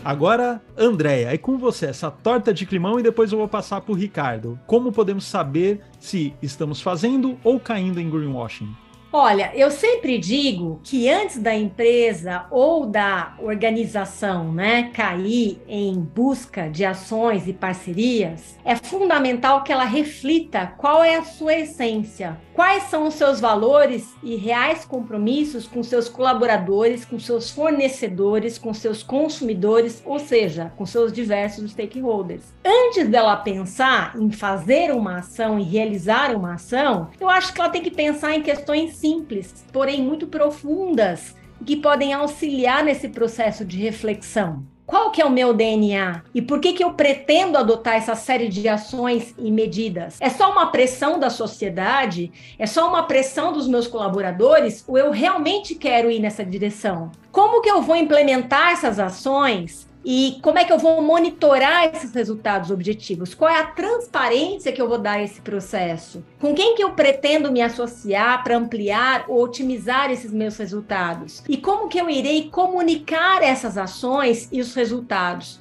Agora, 0.08 0.62
Andréia, 0.78 1.34
é 1.34 1.38
com 1.38 1.58
você 1.58 1.88
essa 1.88 2.10
torta 2.10 2.54
de 2.54 2.66
climão 2.66 2.98
e 2.98 3.04
depois 3.04 3.30
eu 3.30 3.40
vou 3.40 3.48
passar 3.50 3.82
para 3.82 3.92
o 3.92 3.96
Ricardo. 3.96 4.58
Como 4.66 4.90
podemos 4.90 5.26
saber 5.26 5.82
se 6.00 6.34
estamos 6.42 6.80
fazendo 6.80 7.38
ou 7.44 7.60
caindo 7.60 8.00
em 8.00 8.10
greenwashing? 8.10 8.74
Olha, 9.12 9.52
eu 9.56 9.72
sempre 9.72 10.18
digo 10.18 10.80
que 10.84 11.10
antes 11.10 11.40
da 11.40 11.56
empresa 11.56 12.46
ou 12.52 12.86
da 12.86 13.36
organização, 13.40 14.52
né, 14.54 14.92
cair 14.94 15.62
em 15.68 16.00
busca 16.00 16.70
de 16.70 16.86
ações 16.86 17.48
e 17.48 17.52
parcerias, 17.52 18.58
é 18.64 18.76
fundamental 18.76 19.64
que 19.64 19.74
ela 19.74 19.86
reflita 19.86 20.68
qual 20.78 21.04
é 21.04 21.16
a 21.16 21.24
sua 21.24 21.54
essência, 21.54 22.38
quais 22.58 22.86
são 22.86 23.08
os 23.08 23.14
seus 23.14 23.40
valores 23.40 24.16
e 24.24 24.36
reais 24.36 24.84
compromissos 24.84 25.68
com 25.68 25.84
seus 25.84 26.10
colaboradores, 26.10 27.06
com 27.06 27.20
seus 27.20 27.52
fornecedores, 27.52 28.58
com 28.58 28.74
seus 28.74 29.04
consumidores, 29.04 30.02
ou 30.04 30.18
seja, 30.18 30.74
com 30.76 30.84
seus 30.84 31.14
diversos 31.14 31.70
stakeholders. 31.70 32.46
Antes 32.66 33.08
dela 33.10 33.36
pensar 33.38 34.16
em 34.20 34.32
fazer 34.32 34.92
uma 34.92 35.20
ação 35.20 35.60
e 35.60 35.64
realizar 35.64 36.36
uma 36.36 36.56
ação, 36.56 37.12
eu 37.22 37.30
acho 37.30 37.54
que 37.54 37.62
ela 37.62 37.70
tem 37.70 37.84
que 37.84 37.92
pensar 37.92 38.34
em 38.34 38.42
questões 38.42 38.96
simples, 38.96 39.64
porém 39.72 40.02
muito 40.02 40.26
profundas, 40.26 41.36
que 41.64 41.76
podem 41.76 42.12
auxiliar 42.12 42.84
nesse 42.84 43.08
processo 43.08 43.64
de 43.64 43.78
reflexão. 43.78 44.66
Qual 44.88 45.12
que 45.12 45.22
é 45.22 45.25
o 45.25 45.29
meu 45.29 45.53
DNA 45.53 46.24
e 46.34 46.41
por 46.41 46.62
que 46.62 46.72
que 46.72 46.82
eu 46.82 46.94
pretendo 46.94 47.58
adotar 47.58 47.96
essa 47.96 48.15
série 48.15 48.48
de 48.48 48.70
ações 48.70 49.36
e 49.38 49.51
medidas? 49.51 50.15
É 50.22 50.29
só 50.29 50.50
uma 50.50 50.67
pressão 50.67 51.20
da 51.20 51.29
sociedade? 51.29 52.32
É 52.58 52.65
só 52.65 52.88
uma 52.88 53.03
pressão 53.03 53.51
dos 53.51 53.67
meus 53.67 53.86
colaboradores? 53.86 54.86
Ou 54.88 54.98
eu 54.98 55.12
realmente 55.12 55.75
quero 55.75 56.10
ir 56.10 56.22
nessa 56.22 56.46
direção? 56.46 57.12
Como 57.34 57.62
que 57.62 57.70
eu 57.70 57.82
vou 57.82 57.98
implementar 57.98 58.72
essas 58.72 58.98
ações 58.98 59.87
e 60.10 60.40
como 60.42 60.58
é 60.58 60.64
que 60.64 60.72
eu 60.72 60.80
vou 60.80 61.02
monitorar 61.02 61.84
esses 61.94 62.14
resultados 62.14 62.72
objetivos? 62.72 63.36
Qual 63.36 63.52
é 63.52 63.60
a 63.60 63.66
transparência 63.66 64.72
que 64.72 64.82
eu 64.82 64.88
vou 64.88 64.98
dar 64.98 65.18
a 65.18 65.22
esse 65.22 65.42
processo? 65.42 66.24
Com 66.40 66.56
quem 66.56 66.76
que 66.76 66.82
eu 66.82 66.94
pretendo 66.94 67.52
me 67.52 67.62
associar 67.62 68.42
para 68.42 68.56
ampliar 68.56 69.26
ou 69.28 69.44
otimizar 69.44 70.10
esses 70.10 70.32
meus 70.32 70.56
resultados? 70.56 71.44
E 71.50 71.58
como 71.58 71.90
que 71.90 72.00
eu 72.00 72.10
irei 72.10 72.50
comunicar 72.50 73.44
essas 73.44 73.78
ações 73.78 74.48
e 74.50 74.62
os 74.62 74.74
resultados? 74.74 75.60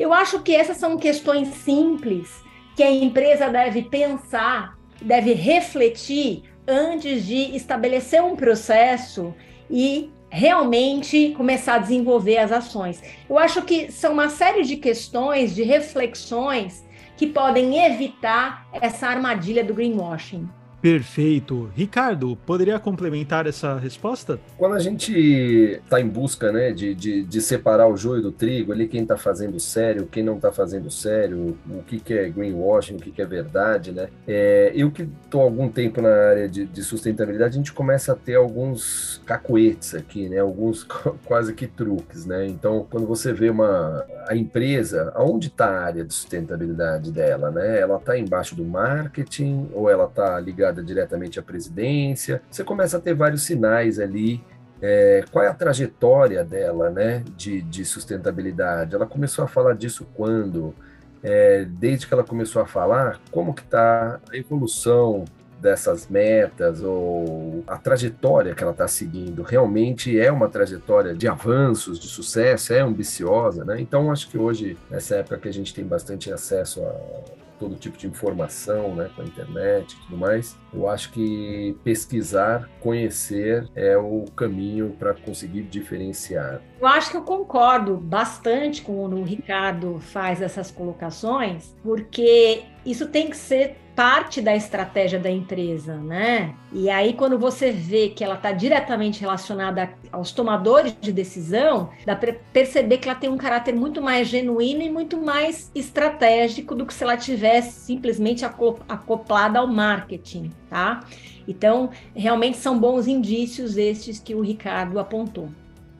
Eu 0.00 0.10
acho 0.14 0.40
que 0.40 0.56
essas 0.56 0.78
são 0.78 0.96
questões 0.96 1.48
simples 1.48 2.42
que 2.74 2.82
a 2.82 2.90
empresa 2.90 3.50
deve 3.50 3.82
pensar, 3.82 4.74
deve 5.02 5.34
refletir 5.34 6.44
antes 6.66 7.26
de 7.26 7.54
estabelecer 7.54 8.22
um 8.22 8.36
processo 8.36 9.34
e 9.70 10.10
realmente 10.32 11.34
começar 11.36 11.74
a 11.74 11.78
desenvolver 11.78 12.38
as 12.38 12.50
ações. 12.50 13.02
Eu 13.28 13.38
acho 13.38 13.60
que 13.62 13.92
são 13.92 14.14
uma 14.14 14.30
série 14.30 14.62
de 14.62 14.76
questões, 14.76 15.54
de 15.54 15.62
reflexões 15.62 16.82
que 17.18 17.26
podem 17.26 17.84
evitar 17.84 18.66
essa 18.72 19.06
armadilha 19.06 19.62
do 19.62 19.74
greenwashing. 19.74 20.48
Perfeito. 20.82 21.70
Ricardo, 21.76 22.36
poderia 22.44 22.76
complementar 22.76 23.46
essa 23.46 23.78
resposta? 23.78 24.40
Quando 24.58 24.74
a 24.74 24.80
gente 24.80 25.12
está 25.12 26.00
em 26.00 26.08
busca 26.08 26.50
né, 26.50 26.72
de, 26.72 26.92
de, 26.92 27.22
de, 27.22 27.40
separar 27.40 27.86
o 27.86 27.96
joio 27.96 28.20
do 28.20 28.32
trigo, 28.32 28.72
ali 28.72 28.88
quem 28.88 29.02
está 29.02 29.16
fazendo 29.16 29.60
sério, 29.60 30.08
quem 30.10 30.24
não 30.24 30.36
está 30.36 30.50
fazendo 30.50 30.90
sério, 30.90 31.56
o 31.70 31.84
que, 31.84 32.00
que 32.00 32.12
é 32.12 32.28
greenwashing, 32.28 32.96
o 32.96 32.98
que, 32.98 33.12
que 33.12 33.22
é 33.22 33.24
verdade, 33.24 33.92
né? 33.92 34.08
É, 34.26 34.72
eu 34.74 34.90
que 34.90 35.08
estou 35.24 35.42
algum 35.42 35.68
tempo 35.68 36.02
na 36.02 36.08
área 36.08 36.48
de, 36.48 36.66
de, 36.66 36.82
sustentabilidade, 36.82 37.54
a 37.54 37.58
gente 37.58 37.72
começa 37.72 38.12
a 38.12 38.16
ter 38.16 38.34
alguns 38.34 39.22
cacoetes 39.24 39.94
aqui, 39.94 40.28
né? 40.28 40.40
Alguns 40.40 40.82
quase 41.24 41.54
que 41.54 41.68
truques, 41.68 42.26
né? 42.26 42.44
Então, 42.46 42.84
quando 42.90 43.06
você 43.06 43.32
vê 43.32 43.50
uma 43.50 44.04
a 44.26 44.34
empresa, 44.34 45.12
aonde 45.14 45.48
está 45.48 45.66
a 45.66 45.84
área 45.84 46.04
de 46.04 46.12
sustentabilidade 46.12 47.12
dela, 47.12 47.52
né? 47.52 47.78
Ela 47.78 47.96
está 47.98 48.18
embaixo 48.18 48.56
do 48.56 48.64
marketing 48.64 49.68
ou 49.72 49.88
ela 49.88 50.06
está 50.06 50.40
ligada 50.40 50.71
ligada 50.72 50.82
diretamente 50.82 51.38
à 51.38 51.42
presidência. 51.42 52.42
Você 52.50 52.64
começa 52.64 52.96
a 52.96 53.00
ter 53.00 53.14
vários 53.14 53.42
sinais 53.42 53.98
ali. 53.98 54.42
É, 54.80 55.24
qual 55.30 55.44
é 55.44 55.48
a 55.48 55.54
trajetória 55.54 56.44
dela, 56.44 56.90
né, 56.90 57.22
de, 57.36 57.60
de 57.62 57.84
sustentabilidade? 57.84 58.94
Ela 58.94 59.06
começou 59.06 59.44
a 59.44 59.48
falar 59.48 59.74
disso 59.74 60.06
quando? 60.14 60.74
É, 61.22 61.64
desde 61.64 62.08
que 62.08 62.12
ela 62.12 62.24
começou 62.24 62.60
a 62.60 62.66
falar, 62.66 63.20
como 63.30 63.54
que 63.54 63.62
está 63.62 64.18
a 64.32 64.36
evolução 64.36 65.24
dessas 65.60 66.08
metas 66.08 66.82
ou 66.82 67.62
a 67.68 67.78
trajetória 67.78 68.52
que 68.52 68.64
ela 68.64 68.72
está 68.72 68.88
seguindo 68.88 69.44
realmente 69.44 70.18
é 70.18 70.32
uma 70.32 70.48
trajetória 70.48 71.14
de 71.14 71.28
avanços, 71.28 72.00
de 72.00 72.08
sucesso, 72.08 72.72
é 72.72 72.80
ambiciosa, 72.80 73.64
né? 73.64 73.80
Então 73.80 74.10
acho 74.10 74.28
que 74.28 74.36
hoje 74.36 74.76
nessa 74.90 75.14
época 75.14 75.38
que 75.38 75.48
a 75.48 75.52
gente 75.52 75.72
tem 75.72 75.84
bastante 75.84 76.32
acesso 76.32 76.84
a 76.84 77.41
todo 77.62 77.76
tipo 77.76 77.96
de 77.96 78.08
informação, 78.08 78.96
né, 78.96 79.08
com 79.14 79.22
a 79.22 79.24
internet 79.24 79.92
e 79.92 79.96
tudo 80.04 80.16
mais. 80.16 80.58
Eu 80.74 80.88
acho 80.88 81.12
que 81.12 81.76
pesquisar, 81.84 82.68
conhecer 82.80 83.68
é 83.76 83.96
o 83.96 84.24
caminho 84.36 84.96
para 84.98 85.14
conseguir 85.14 85.62
diferenciar. 85.62 86.60
Eu 86.80 86.88
acho 86.88 87.12
que 87.12 87.16
eu 87.16 87.22
concordo 87.22 87.96
bastante 87.96 88.82
com 88.82 89.04
o 89.04 89.22
Ricardo 89.22 90.00
faz 90.00 90.42
essas 90.42 90.72
colocações, 90.72 91.76
porque 91.84 92.64
isso 92.84 93.06
tem 93.06 93.30
que 93.30 93.36
ser 93.36 93.76
parte 93.94 94.40
da 94.40 94.56
estratégia 94.56 95.18
da 95.18 95.30
empresa, 95.30 95.96
né? 95.96 96.54
E 96.72 96.88
aí, 96.88 97.12
quando 97.12 97.38
você 97.38 97.70
vê 97.70 98.08
que 98.08 98.24
ela 98.24 98.34
está 98.34 98.50
diretamente 98.52 99.20
relacionada 99.20 99.92
aos 100.10 100.32
tomadores 100.32 100.96
de 101.00 101.12
decisão, 101.12 101.90
dá 102.04 102.16
para 102.16 102.34
perceber 102.52 102.98
que 102.98 103.08
ela 103.08 103.18
tem 103.18 103.28
um 103.28 103.36
caráter 103.36 103.74
muito 103.74 104.00
mais 104.00 104.28
genuíno 104.28 104.82
e 104.82 104.90
muito 104.90 105.20
mais 105.20 105.70
estratégico 105.74 106.74
do 106.74 106.86
que 106.86 106.94
se 106.94 107.04
ela 107.04 107.16
tivesse 107.16 107.80
simplesmente 107.80 108.44
acoplada 108.44 109.58
ao 109.58 109.66
marketing, 109.66 110.50
tá? 110.68 111.04
Então, 111.46 111.90
realmente 112.14 112.56
são 112.56 112.78
bons 112.78 113.06
indícios 113.06 113.76
estes 113.76 114.18
que 114.18 114.34
o 114.34 114.40
Ricardo 114.40 114.98
apontou. 114.98 115.50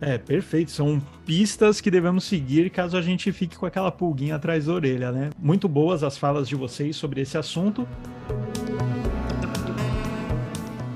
É, 0.05 0.19
perfeito. 0.19 0.73
São 0.73 1.01
pistas 1.25 1.81
que 1.81 1.89
devemos 1.89 2.25
seguir 2.25 2.69
caso 2.71 2.97
a 2.97 3.01
gente 3.01 3.31
fique 3.31 3.57
com 3.57 3.65
aquela 3.65 3.93
pulguinha 3.93 4.35
atrás 4.35 4.67
da 4.67 4.73
orelha, 4.73 5.13
né? 5.13 5.31
Muito 5.39 5.69
boas 5.69 6.03
as 6.03 6.19
falas 6.19 6.49
de 6.49 6.57
vocês 6.57 6.97
sobre 6.97 7.21
esse 7.21 7.39
assunto. 7.39 7.87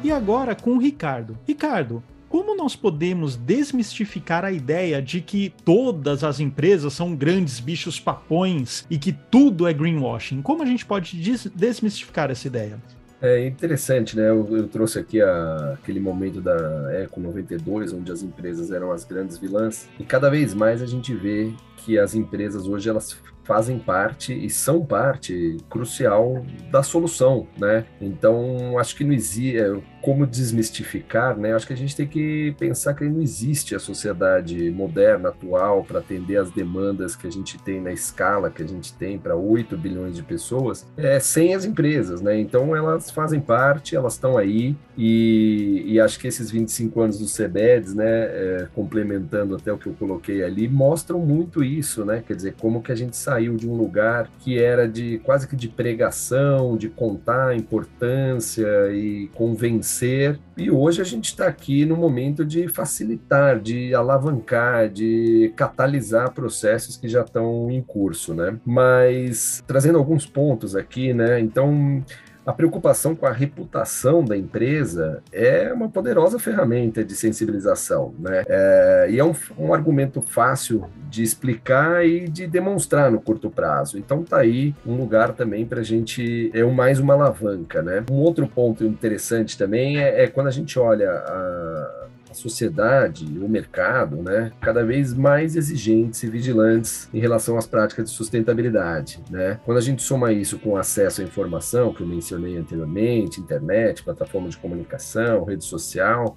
E 0.03 0.11
agora 0.11 0.57
com 0.57 0.73
o 0.73 0.79
Ricardo. 0.79 1.39
Ricardo, 1.47 2.03
como 2.29 2.57
nós 2.57 2.75
podemos 2.75 3.37
desmistificar 3.37 4.45
a 4.45 4.51
ideia 4.51 5.01
de 5.01 5.21
que 5.21 5.55
todas 5.65 6.25
as 6.25 6.41
empresas 6.41 6.93
são 6.93 7.15
grandes 7.15 7.61
bichos 7.61 8.01
papões 8.01 8.85
e 8.91 8.99
que 8.99 9.13
tudo 9.13 9.69
é 9.69 9.73
greenwashing? 9.73 10.43
Como 10.43 10.65
a 10.65 10.67
gente 10.67 10.85
pode 10.85 11.17
desmistificar 11.55 12.29
essa 12.29 12.49
ideia? 12.49 12.81
É 13.27 13.47
interessante, 13.47 14.17
né? 14.17 14.31
Eu, 14.31 14.47
eu 14.57 14.69
trouxe 14.69 14.99
aqui 14.99 15.21
a, 15.21 15.73
aquele 15.75 15.99
momento 15.99 16.41
da 16.41 16.93
Eco 16.93 17.21
92, 17.21 17.93
onde 17.93 18.13
as 18.13 18.23
empresas 18.23 18.71
eram 18.71 18.93
as 18.93 19.05
grandes 19.05 19.37
vilãs, 19.37 19.89
e 19.99 20.05
cada 20.05 20.31
vez 20.31 20.55
mais 20.55 20.81
a 20.81 20.87
gente 20.87 21.15
vê 21.15 21.53
que 21.79 21.99
as 21.99 22.15
empresas 22.15 22.67
hoje 22.67 22.89
elas 22.89 23.17
fazem 23.47 23.79
parte 23.79 24.35
e 24.35 24.51
são 24.51 24.85
parte 24.85 25.57
crucial 25.71 26.45
da 26.71 26.83
solução, 26.83 27.47
né? 27.59 27.85
Então, 28.01 28.79
acho 28.79 28.97
que 28.97 29.05
não 29.05 29.13
existe 29.13 29.59
é, 29.59 29.77
como 30.03 30.27
desmistificar, 30.27 31.37
né? 31.37 31.55
Acho 31.55 31.67
que 31.67 31.73
a 31.73 31.77
gente 31.77 31.97
tem 31.97 32.07
que 32.07 32.55
pensar 32.59 32.95
que 32.95 33.05
não 33.05 33.21
existe 33.21 33.75
a 33.75 33.79
sociedade 33.79 34.71
moderna, 34.71 35.29
atual, 35.29 35.85
para 35.85 36.01
atender 36.01 36.37
as 36.37 36.51
demandas 36.51 37.15
que 37.15 37.27
a 37.27 37.31
gente 37.31 37.59
tem 37.59 37.81
na 37.81 37.93
escala 37.93 38.51
que 38.51 38.63
a 38.63 38.69
gente 38.69 38.93
tem 38.95 39.19
para 39.19 39.37
8 39.37 39.77
bilhões 39.77 40.17
de 40.17 40.23
pessoas, 40.23 40.87
é, 40.97 41.19
sem 41.21 41.55
as 41.55 41.65
empresas, 41.65 42.21
né? 42.21 42.39
Então, 42.39 42.75
elas 42.75 43.11
fazem 43.11 43.41
parte, 43.41 43.95
elas 43.95 44.15
estão 44.15 44.37
aí, 44.37 44.77
e, 44.97 45.83
e, 45.87 46.01
acho 46.01 46.19
que 46.19 46.27
esses 46.27 46.51
25 46.51 47.01
anos 47.03 47.19
do 47.19 47.27
CEBEDS, 47.27 47.95
né, 47.95 48.07
é, 48.07 48.69
complementando 48.75 49.55
até 49.55 49.71
o 49.71 49.77
que 49.77 49.89
eu 49.89 49.93
coloquei 49.93 50.43
ali, 50.43 50.67
mostram 50.67 51.19
muito 51.19 51.63
isso, 51.63 52.03
né? 52.05 52.23
Quer 52.27 52.35
dizer, 52.35 52.55
como 52.59 52.83
que 52.83 52.91
a 52.91 52.95
gente 52.95 53.15
saiu 53.37 53.57
de 53.57 53.69
um 53.69 53.75
lugar 53.75 54.31
que 54.41 54.59
era 54.59 54.89
de 54.89 55.19
quase 55.19 55.47
que 55.47 55.55
de 55.55 55.69
pregação, 55.69 56.77
de 56.77 56.89
contar 56.89 57.49
a 57.49 57.55
importância 57.55 58.67
e 58.93 59.29
convencer, 59.35 60.39
e 60.57 60.71
hoje 60.71 61.03
a 61.03 61.05
gente 61.05 61.27
está 61.27 61.47
aqui 61.47 61.85
no 61.85 61.97
momento 61.97 62.45
de 62.45 62.67
facilitar, 62.69 63.61
de 63.61 63.95
alavancar, 63.95 64.89
de 64.89 65.53
catalisar 65.55 66.33
processos 66.33 66.97
que 66.97 67.09
já 67.09 67.21
estão 67.21 67.71
em 67.71 67.83
curso, 67.83 68.33
né? 68.33 68.59
Mas 68.65 69.63
trazendo 69.67 69.99
alguns 69.99 70.25
pontos 70.25 70.75
aqui, 70.75 71.13
né? 71.13 71.39
Então 71.39 72.03
a 72.47 72.53
preocupação 72.53 73.17
com 73.17 73.27
a 73.27 73.33
reputação 73.33 74.25
da 74.25 74.37
empresa 74.37 75.21
é 75.33 75.73
uma 75.73 75.89
poderosa 75.89 76.39
ferramenta 76.39 77.05
de 77.05 77.17
sensibilização, 77.17 78.15
né? 78.21 78.45
É, 78.47 79.09
e 79.11 79.19
é 79.19 79.25
um, 79.25 79.35
um, 79.59 79.75
argumento 79.75 80.23
fácil 80.23 80.89
de 81.11 81.25
explicar 81.25 82.07
e 82.07 82.29
de 82.29 82.47
demonstrar 82.47 83.11
no 83.11 83.21
curto 83.21 83.51
prazo. 83.51 83.99
Então 83.99 84.23
tá 84.23 84.39
aí 84.39 84.73
um 84.87 84.97
lugar 84.97 85.33
também 85.33 85.67
para 85.67 85.81
a 85.81 85.85
gente 85.85 86.51
é 86.55 86.63
mais 86.63 87.01
uma 87.01 87.15
alavanca, 87.15 87.83
né? 87.83 88.05
Um 88.11 88.17
outro 88.17 88.47
ponto 88.47 88.85
interessante 88.85 89.59
também 89.59 89.99
é, 89.99 90.25
é 90.25 90.27
quando 90.29 90.47
a 90.47 90.53
gente 90.53 90.79
olha 90.79 91.11
a 91.11 92.06
sociedade, 92.39 93.25
o 93.25 93.49
mercado, 93.49 94.17
né, 94.17 94.53
cada 94.61 94.85
vez 94.85 95.13
mais 95.15 95.57
exigentes 95.57 96.23
e 96.23 96.29
vigilantes 96.29 97.09
em 97.13 97.19
relação 97.19 97.57
às 97.57 97.67
práticas 97.67 98.11
de 98.11 98.17
sustentabilidade, 98.17 99.21
né? 99.31 99.59
Quando 99.65 99.79
a 99.79 99.81
gente 99.81 100.03
soma 100.03 100.33
isso 100.33 100.59
com 100.59 100.77
acesso 100.77 101.21
à 101.21 101.25
informação, 101.25 101.93
que 101.93 102.03
eu 102.03 102.07
mencionei 102.07 102.57
anteriormente, 102.57 103.41
internet, 103.41 104.03
plataforma 104.03 104.49
de 104.49 104.57
comunicação, 104.57 105.45
rede 105.45 105.65
social, 105.65 106.37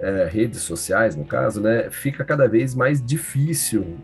é, 0.00 0.28
redes 0.30 0.62
sociais, 0.62 1.14
no 1.14 1.24
caso, 1.24 1.60
né, 1.60 1.88
fica 1.90 2.24
cada 2.24 2.48
vez 2.48 2.74
mais 2.74 3.04
difícil 3.04 3.98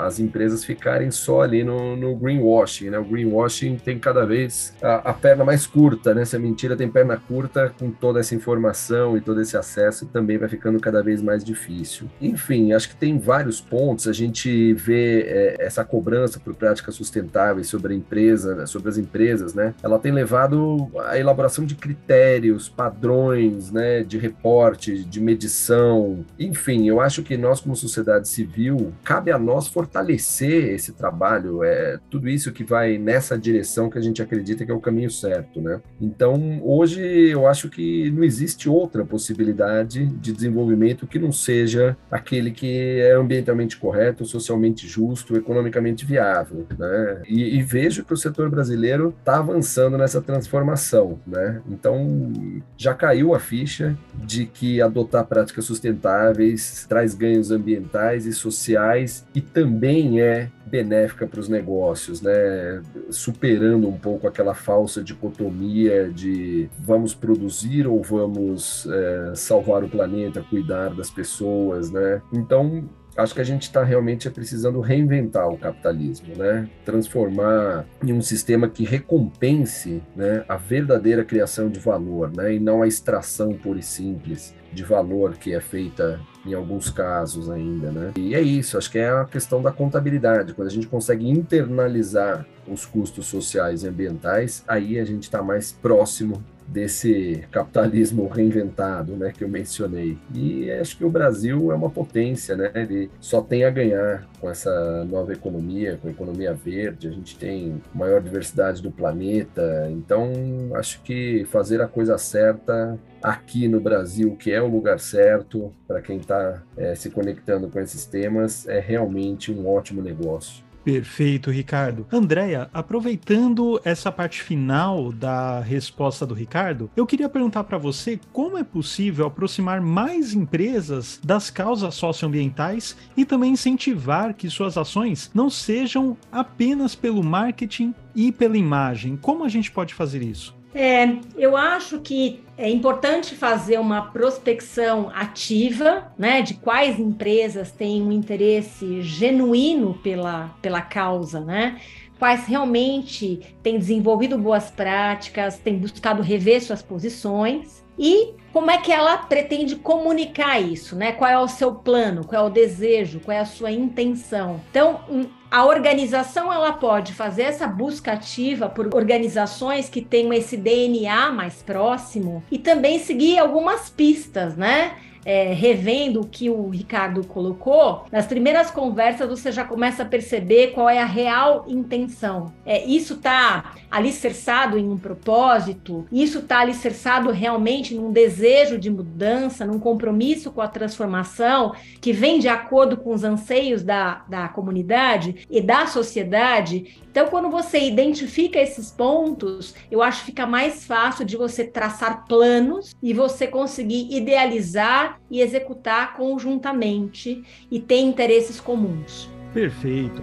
as 0.00 0.18
empresas 0.18 0.64
ficarem 0.64 1.10
só 1.10 1.42
ali 1.42 1.64
no, 1.64 1.96
no, 1.96 2.14
greenwashing, 2.16 2.90
né? 2.90 2.98
O 2.98 3.04
greenwashing 3.04 3.76
tem 3.76 3.98
cada 3.98 4.24
vez 4.24 4.74
a, 4.82 5.10
a, 5.10 5.14
perna 5.14 5.44
mais 5.44 5.66
curta, 5.66 6.14
né? 6.14 6.24
Se 6.24 6.36
a 6.36 6.38
mentira 6.38 6.76
tem 6.76 6.88
perna 6.88 7.16
curta, 7.16 7.72
com 7.78 7.90
toda 7.90 8.20
essa 8.20 8.34
informação 8.34 9.16
e 9.16 9.20
todo 9.20 9.40
esse 9.40 9.56
acesso, 9.56 10.06
também 10.06 10.38
vai 10.38 10.48
ficando 10.48 10.78
cada 10.80 11.02
vez 11.02 11.22
mais 11.22 11.44
difícil. 11.44 12.08
Enfim, 12.20 12.72
acho 12.72 12.90
que 12.90 12.96
tem 12.96 13.18
vários 13.18 13.60
pontos. 13.60 14.06
A 14.06 14.12
gente 14.12 14.72
vê 14.74 15.22
é, 15.22 15.56
essa 15.58 15.84
cobrança 15.84 16.38
por 16.38 16.54
práticas 16.54 16.94
sustentáveis 16.94 17.68
sobre 17.68 17.94
a 17.94 17.96
empresa, 17.96 18.66
sobre 18.66 18.88
as 18.88 18.98
empresas, 18.98 19.54
né? 19.54 19.74
Ela 19.82 19.98
tem 19.98 20.12
levado 20.12 20.90
à 21.06 21.18
elaboração 21.18 21.64
de 21.64 21.74
critérios, 21.74 22.68
padrões, 22.68 23.70
né? 23.70 24.02
De 24.02 24.18
reporte, 24.18 25.04
de 25.04 25.20
medição 25.20 25.37
medição, 25.38 26.24
enfim, 26.36 26.88
eu 26.88 27.00
acho 27.00 27.22
que 27.22 27.36
nós 27.36 27.60
como 27.60 27.76
sociedade 27.76 28.28
civil 28.28 28.92
cabe 29.04 29.30
a 29.30 29.38
nós 29.38 29.68
fortalecer 29.68 30.74
esse 30.74 30.92
trabalho, 30.92 31.62
é 31.62 32.00
tudo 32.10 32.28
isso 32.28 32.50
que 32.50 32.64
vai 32.64 32.98
nessa 32.98 33.38
direção 33.38 33.88
que 33.88 33.96
a 33.96 34.00
gente 34.00 34.20
acredita 34.20 34.66
que 34.66 34.72
é 34.72 34.74
o 34.74 34.80
caminho 34.80 35.10
certo, 35.10 35.60
né? 35.60 35.80
Então, 36.00 36.60
hoje 36.64 37.00
eu 37.00 37.46
acho 37.46 37.70
que 37.70 38.10
não 38.10 38.24
existe 38.24 38.68
outra 38.68 39.04
possibilidade 39.04 40.06
de 40.06 40.32
desenvolvimento 40.32 41.06
que 41.06 41.20
não 41.20 41.30
seja 41.30 41.96
aquele 42.10 42.50
que 42.50 43.00
é 43.00 43.12
ambientalmente 43.12 43.76
correto, 43.76 44.24
socialmente 44.24 44.88
justo, 44.88 45.36
economicamente 45.36 46.04
viável, 46.04 46.66
né? 46.76 47.22
E, 47.28 47.56
e 47.56 47.62
vejo 47.62 48.04
que 48.04 48.12
o 48.12 48.16
setor 48.16 48.50
brasileiro 48.50 49.14
está 49.20 49.38
avançando 49.38 49.96
nessa 49.96 50.20
transformação, 50.20 51.20
né? 51.24 51.62
Então, 51.68 52.32
já 52.76 52.92
caiu 52.92 53.34
a 53.34 53.38
ficha 53.38 53.96
de 54.24 54.46
que 54.46 54.82
adotar 54.82 55.27
práticas 55.28 55.64
sustentáveis 55.64 56.86
traz 56.88 57.14
ganhos 57.14 57.50
ambientais 57.50 58.26
e 58.26 58.32
sociais 58.32 59.26
e 59.34 59.40
também 59.40 60.20
é 60.20 60.50
benéfica 60.66 61.26
para 61.26 61.40
os 61.40 61.48
negócios, 61.48 62.20
né? 62.20 62.82
Superando 63.10 63.88
um 63.88 63.96
pouco 63.96 64.26
aquela 64.26 64.54
falsa 64.54 65.02
dicotomia 65.02 66.10
de 66.10 66.68
vamos 66.78 67.14
produzir 67.14 67.86
ou 67.86 68.02
vamos 68.02 68.86
é, 68.86 69.32
salvar 69.34 69.82
o 69.82 69.88
planeta, 69.88 70.44
cuidar 70.48 70.90
das 70.94 71.10
pessoas, 71.10 71.90
né? 71.90 72.20
Então 72.32 72.88
acho 73.18 73.34
que 73.34 73.40
a 73.40 73.44
gente 73.44 73.62
está 73.62 73.82
realmente 73.82 74.30
precisando 74.30 74.80
reinventar 74.80 75.48
o 75.48 75.58
capitalismo, 75.58 76.36
né? 76.36 76.68
Transformar 76.84 77.84
em 78.02 78.12
um 78.12 78.22
sistema 78.22 78.68
que 78.68 78.84
recompense 78.84 80.02
né, 80.14 80.44
a 80.48 80.56
verdadeira 80.56 81.24
criação 81.24 81.68
de 81.68 81.80
valor, 81.80 82.30
né? 82.34 82.54
E 82.54 82.60
não 82.60 82.82
a 82.82 82.86
extração 82.86 83.52
pura 83.52 83.80
e 83.80 83.82
simples 83.82 84.54
de 84.72 84.84
valor 84.84 85.36
que 85.36 85.54
é 85.54 85.60
feita 85.60 86.20
em 86.46 86.54
alguns 86.54 86.90
casos 86.90 87.50
ainda, 87.50 87.90
né? 87.90 88.12
E 88.16 88.34
é 88.34 88.40
isso, 88.40 88.78
acho 88.78 88.90
que 88.90 88.98
é 88.98 89.08
a 89.08 89.24
questão 89.24 89.60
da 89.60 89.72
contabilidade. 89.72 90.54
Quando 90.54 90.68
a 90.68 90.70
gente 90.70 90.86
consegue 90.86 91.28
internalizar 91.28 92.46
os 92.66 92.86
custos 92.86 93.26
sociais 93.26 93.82
e 93.82 93.88
ambientais, 93.88 94.62
aí 94.68 94.98
a 94.98 95.04
gente 95.04 95.24
está 95.24 95.42
mais 95.42 95.72
próximo 95.72 96.42
desse 96.68 97.44
capitalismo 97.50 98.28
reinventado, 98.28 99.16
né, 99.16 99.32
que 99.36 99.42
eu 99.42 99.48
mencionei. 99.48 100.18
E 100.34 100.70
acho 100.70 100.96
que 100.96 101.04
o 101.04 101.10
Brasil 101.10 101.72
é 101.72 101.74
uma 101.74 101.90
potência, 101.90 102.56
né? 102.56 102.70
Ele 102.74 103.10
só 103.20 103.40
tem 103.40 103.64
a 103.64 103.70
ganhar 103.70 104.28
com 104.40 104.50
essa 104.50 105.04
nova 105.04 105.32
economia, 105.32 105.98
com 106.00 106.08
a 106.08 106.10
economia 106.10 106.52
verde. 106.52 107.08
A 107.08 107.10
gente 107.10 107.38
tem 107.38 107.80
maior 107.94 108.20
diversidade 108.20 108.82
do 108.82 108.90
planeta. 108.90 109.88
Então, 109.90 110.30
acho 110.74 111.02
que 111.02 111.46
fazer 111.50 111.80
a 111.80 111.88
coisa 111.88 112.18
certa 112.18 112.98
aqui 113.22 113.66
no 113.66 113.80
Brasil, 113.80 114.36
que 114.36 114.52
é 114.52 114.60
o 114.60 114.68
lugar 114.68 115.00
certo 115.00 115.72
para 115.86 116.00
quem 116.00 116.18
está 116.18 116.62
é, 116.76 116.94
se 116.94 117.10
conectando 117.10 117.68
com 117.68 117.80
esses 117.80 118.04
temas, 118.06 118.68
é 118.68 118.78
realmente 118.78 119.50
um 119.50 119.68
ótimo 119.68 120.02
negócio. 120.02 120.67
Perfeito, 120.88 121.50
Ricardo. 121.50 122.06
Andréia, 122.10 122.70
aproveitando 122.72 123.78
essa 123.84 124.10
parte 124.10 124.40
final 124.42 125.12
da 125.12 125.60
resposta 125.60 126.24
do 126.24 126.32
Ricardo, 126.32 126.90
eu 126.96 127.04
queria 127.04 127.28
perguntar 127.28 127.64
para 127.64 127.76
você 127.76 128.18
como 128.32 128.56
é 128.56 128.64
possível 128.64 129.26
aproximar 129.26 129.82
mais 129.82 130.32
empresas 130.32 131.20
das 131.22 131.50
causas 131.50 131.94
socioambientais 131.94 132.96
e 133.14 133.26
também 133.26 133.52
incentivar 133.52 134.32
que 134.32 134.48
suas 134.48 134.78
ações 134.78 135.30
não 135.34 135.50
sejam 135.50 136.16
apenas 136.32 136.94
pelo 136.94 137.22
marketing 137.22 137.94
e 138.16 138.32
pela 138.32 138.56
imagem. 138.56 139.14
Como 139.14 139.44
a 139.44 139.48
gente 139.50 139.70
pode 139.70 139.92
fazer 139.92 140.22
isso? 140.22 140.57
É, 140.74 141.16
eu 141.36 141.56
acho 141.56 142.00
que 142.00 142.44
é 142.56 142.68
importante 142.68 143.34
fazer 143.34 143.78
uma 143.78 144.02
prospecção 144.02 145.10
ativa, 145.14 146.12
né, 146.18 146.42
de 146.42 146.54
quais 146.54 146.98
empresas 146.98 147.70
têm 147.70 148.02
um 148.02 148.12
interesse 148.12 149.00
genuíno 149.00 149.94
pela, 150.02 150.54
pela 150.60 150.82
causa, 150.82 151.40
né? 151.40 151.80
Quais 152.18 152.46
realmente 152.46 153.40
têm 153.62 153.78
desenvolvido 153.78 154.36
boas 154.36 154.70
práticas, 154.70 155.58
têm 155.58 155.78
buscado 155.78 156.20
rever 156.20 156.60
suas 156.62 156.82
posições 156.82 157.84
e 157.96 158.34
como 158.52 158.70
é 158.70 158.78
que 158.78 158.90
ela 158.90 159.18
pretende 159.18 159.76
comunicar 159.76 160.60
isso, 160.60 160.96
né? 160.96 161.12
Qual 161.12 161.30
é 161.30 161.38
o 161.38 161.46
seu 161.46 161.74
plano, 161.74 162.26
qual 162.26 162.46
é 162.46 162.48
o 162.48 162.50
desejo, 162.50 163.20
qual 163.20 163.36
é 163.36 163.40
a 163.40 163.44
sua 163.44 163.70
intenção. 163.70 164.60
Então, 164.70 165.00
a 165.50 165.64
organização 165.64 166.52
ela 166.52 166.72
pode 166.72 167.14
fazer 167.14 167.42
essa 167.42 167.66
busca 167.66 168.12
ativa 168.12 168.68
por 168.68 168.94
organizações 168.94 169.88
que 169.88 170.02
tenham 170.02 170.32
esse 170.32 170.56
DNA 170.56 171.30
mais 171.32 171.62
próximo 171.62 172.42
e 172.50 172.58
também 172.58 172.98
seguir 172.98 173.38
algumas 173.38 173.88
pistas, 173.88 174.56
né? 174.56 174.96
É, 175.28 175.52
revendo 175.52 176.22
o 176.22 176.26
que 176.26 176.48
o 176.48 176.70
Ricardo 176.70 177.22
colocou, 177.22 178.06
nas 178.10 178.26
primeiras 178.26 178.70
conversas 178.70 179.28
você 179.28 179.52
já 179.52 179.62
começa 179.62 180.02
a 180.02 180.06
perceber 180.06 180.68
qual 180.68 180.88
é 180.88 181.02
a 181.02 181.04
real 181.04 181.66
intenção. 181.68 182.50
É, 182.64 182.82
isso 182.86 183.12
está 183.12 183.74
alicerçado 183.90 184.78
em 184.78 184.88
um 184.88 184.96
propósito, 184.96 186.06
isso 186.10 186.38
está 186.38 186.60
alicerçado 186.60 187.30
realmente 187.30 187.94
num 187.94 188.10
desejo 188.10 188.78
de 188.78 188.88
mudança, 188.88 189.66
num 189.66 189.78
compromisso 189.78 190.50
com 190.50 190.62
a 190.62 190.68
transformação 190.68 191.74
que 192.00 192.10
vem 192.10 192.38
de 192.38 192.48
acordo 192.48 192.96
com 192.96 193.12
os 193.12 193.22
anseios 193.22 193.82
da, 193.82 194.24
da 194.30 194.48
comunidade 194.48 195.46
e 195.50 195.60
da 195.60 195.86
sociedade. 195.86 197.02
Então, 197.10 197.26
quando 197.28 197.50
você 197.50 197.80
identifica 197.80 198.60
esses 198.60 198.90
pontos, 198.90 199.74
eu 199.90 200.02
acho 200.02 200.20
que 200.20 200.26
fica 200.26 200.46
mais 200.46 200.84
fácil 200.84 201.24
de 201.24 201.36
você 201.36 201.64
traçar 201.64 202.26
planos 202.26 202.94
e 203.02 203.12
você 203.12 203.46
conseguir 203.46 204.14
idealizar 204.14 205.18
e 205.30 205.40
executar 205.40 206.14
conjuntamente 206.16 207.42
e 207.70 207.80
ter 207.80 208.00
interesses 208.00 208.60
comuns. 208.60 209.28
Perfeito. 209.52 210.22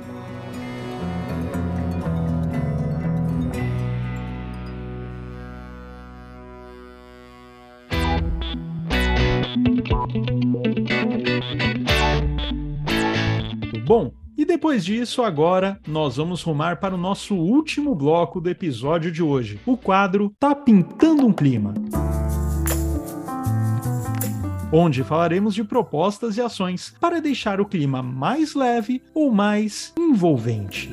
Bom, 13.86 14.12
e 14.38 14.46
depois 14.46 14.84
disso, 14.84 15.24
agora 15.24 15.80
nós 15.88 16.18
vamos 16.18 16.42
rumar 16.42 16.78
para 16.78 16.96
o 16.96 16.98
nosso 16.98 17.36
último 17.36 17.96
bloco 17.96 18.42
do 18.42 18.50
episódio 18.50 19.12
de 19.12 19.24
hoje. 19.24 19.60
O 19.66 19.78
quadro 19.78 20.34
Tá 20.40 20.54
Pintando 20.54 21.26
um 21.26 21.34
Clima. 21.34 21.74
Onde 24.72 25.04
falaremos 25.04 25.54
de 25.54 25.64
propostas 25.64 26.38
e 26.38 26.42
ações 26.42 26.94
para 27.00 27.22
deixar 27.22 27.62
o 27.62 27.66
clima 27.66 28.04
mais 28.04 28.56
leve 28.56 29.02
ou 29.14 29.32
mais 29.32 29.94
envolvente. 29.98 30.90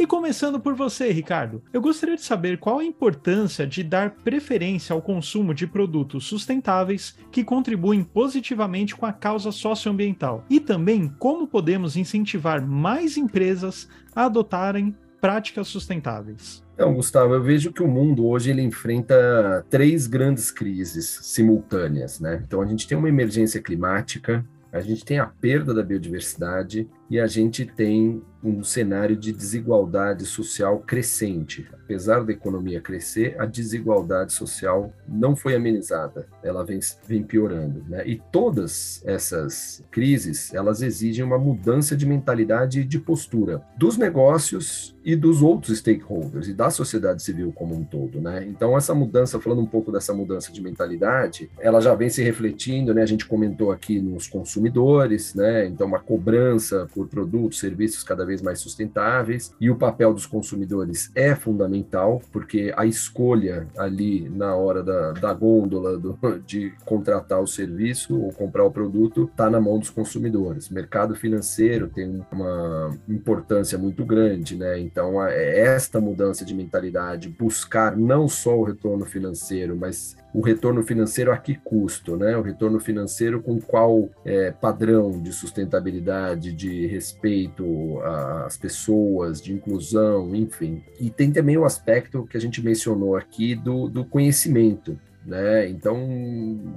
E 0.00 0.06
começando 0.06 0.58
por 0.58 0.74
você, 0.74 1.12
Ricardo, 1.12 1.62
eu 1.74 1.80
gostaria 1.82 2.16
de 2.16 2.22
saber 2.22 2.58
qual 2.58 2.78
a 2.78 2.84
importância 2.84 3.66
de 3.66 3.84
dar 3.84 4.12
preferência 4.12 4.94
ao 4.94 5.02
consumo 5.02 5.52
de 5.52 5.66
produtos 5.66 6.24
sustentáveis 6.24 7.14
que 7.30 7.44
contribuem 7.44 8.02
positivamente 8.02 8.96
com 8.96 9.04
a 9.04 9.12
causa 9.12 9.52
socioambiental 9.52 10.42
e 10.48 10.58
também 10.58 11.06
como 11.18 11.46
podemos 11.46 11.98
incentivar 11.98 12.66
mais 12.66 13.18
empresas 13.18 13.90
a 14.16 14.24
adotarem 14.24 14.96
práticas 15.20 15.68
sustentáveis. 15.68 16.64
Então, 16.72 16.94
Gustavo, 16.94 17.34
eu 17.34 17.42
vejo 17.42 17.70
que 17.70 17.82
o 17.82 17.86
mundo 17.86 18.26
hoje 18.26 18.48
ele 18.48 18.62
enfrenta 18.62 19.66
três 19.68 20.06
grandes 20.06 20.50
crises 20.50 21.20
simultâneas, 21.24 22.18
né? 22.20 22.42
Então 22.46 22.62
a 22.62 22.66
gente 22.66 22.88
tem 22.88 22.96
uma 22.96 23.10
emergência 23.10 23.60
climática, 23.60 24.46
a 24.72 24.80
gente 24.80 25.04
tem 25.04 25.18
a 25.18 25.26
perda 25.26 25.74
da 25.74 25.82
biodiversidade 25.82 26.88
e 27.10 27.20
a 27.20 27.26
gente 27.26 27.66
tem 27.66 28.22
um 28.42 28.62
cenário 28.62 29.16
de 29.16 29.32
desigualdade 29.32 30.24
social 30.24 30.78
crescente. 30.78 31.68
Apesar 31.72 32.24
da 32.24 32.32
economia 32.32 32.80
crescer, 32.80 33.36
a 33.38 33.44
desigualdade 33.44 34.32
social 34.32 34.92
não 35.08 35.34
foi 35.34 35.56
amenizada, 35.56 36.26
ela 36.42 36.64
vem, 36.64 36.78
vem 37.06 37.22
piorando. 37.22 37.84
Né? 37.88 38.06
E 38.06 38.22
todas 38.30 39.02
essas 39.04 39.84
crises, 39.90 40.54
elas 40.54 40.82
exigem 40.82 41.24
uma 41.24 41.38
mudança 41.38 41.96
de 41.96 42.06
mentalidade 42.06 42.80
e 42.80 42.84
de 42.84 42.98
postura 42.98 43.62
dos 43.76 43.98
negócios 43.98 44.96
e 45.04 45.16
dos 45.16 45.42
outros 45.42 45.78
stakeholders 45.78 46.48
e 46.48 46.54
da 46.54 46.70
sociedade 46.70 47.22
civil 47.22 47.52
como 47.52 47.74
um 47.74 47.84
todo. 47.84 48.20
Né? 48.20 48.46
Então, 48.48 48.76
essa 48.76 48.94
mudança, 48.94 49.40
falando 49.40 49.62
um 49.62 49.66
pouco 49.66 49.90
dessa 49.90 50.14
mudança 50.14 50.52
de 50.52 50.62
mentalidade, 50.62 51.50
ela 51.58 51.80
já 51.80 51.94
vem 51.94 52.08
se 52.08 52.22
refletindo, 52.22 52.94
né? 52.94 53.02
a 53.02 53.06
gente 53.06 53.26
comentou 53.26 53.72
aqui 53.72 54.00
nos 54.00 54.28
consumidores, 54.28 55.34
né? 55.34 55.66
então 55.66 55.86
uma 55.86 56.00
cobrança 56.00 56.86
por 56.94 57.08
produtos, 57.08 57.58
serviços 57.58 58.04
cada 58.04 58.24
vez 58.24 58.29
mais 58.42 58.60
sustentáveis, 58.60 59.54
e 59.60 59.70
o 59.70 59.76
papel 59.76 60.14
dos 60.14 60.26
consumidores 60.26 61.10
é 61.14 61.34
fundamental, 61.34 62.22
porque 62.30 62.72
a 62.76 62.86
escolha 62.86 63.66
ali 63.76 64.28
na 64.28 64.54
hora 64.54 64.82
da, 64.82 65.12
da 65.12 65.32
gôndola 65.32 65.98
do, 65.98 66.18
de 66.46 66.72
contratar 66.84 67.40
o 67.40 67.46
serviço 67.46 68.18
ou 68.18 68.32
comprar 68.32 68.64
o 68.64 68.70
produto 68.70 69.24
está 69.24 69.50
na 69.50 69.60
mão 69.60 69.78
dos 69.78 69.90
consumidores. 69.90 70.68
Mercado 70.68 71.14
financeiro 71.14 71.88
tem 71.88 72.24
uma 72.30 72.96
importância 73.08 73.76
muito 73.76 74.04
grande, 74.04 74.56
né? 74.56 74.78
Então, 74.78 75.22
é 75.26 75.60
esta 75.60 76.00
mudança 76.00 76.44
de 76.44 76.54
mentalidade, 76.54 77.28
buscar 77.28 77.96
não 77.96 78.28
só 78.28 78.58
o 78.58 78.64
retorno 78.64 79.04
financeiro, 79.04 79.76
mas 79.76 80.16
o 80.32 80.40
retorno 80.40 80.82
financeiro 80.82 81.32
a 81.32 81.36
que 81.36 81.54
custo, 81.54 82.16
né? 82.16 82.36
O 82.36 82.42
retorno 82.42 82.78
financeiro 82.78 83.42
com 83.42 83.60
qual 83.60 84.08
é, 84.24 84.50
padrão 84.50 85.20
de 85.20 85.32
sustentabilidade, 85.32 86.52
de 86.52 86.86
respeito 86.86 88.00
às 88.44 88.56
pessoas, 88.56 89.40
de 89.40 89.52
inclusão, 89.52 90.34
enfim. 90.34 90.82
E 91.00 91.10
tem 91.10 91.32
também 91.32 91.56
o 91.56 91.64
aspecto 91.64 92.26
que 92.26 92.36
a 92.36 92.40
gente 92.40 92.62
mencionou 92.62 93.16
aqui 93.16 93.54
do, 93.54 93.88
do 93.88 94.04
conhecimento. 94.04 94.98
Né? 95.24 95.68
Então, 95.68 95.98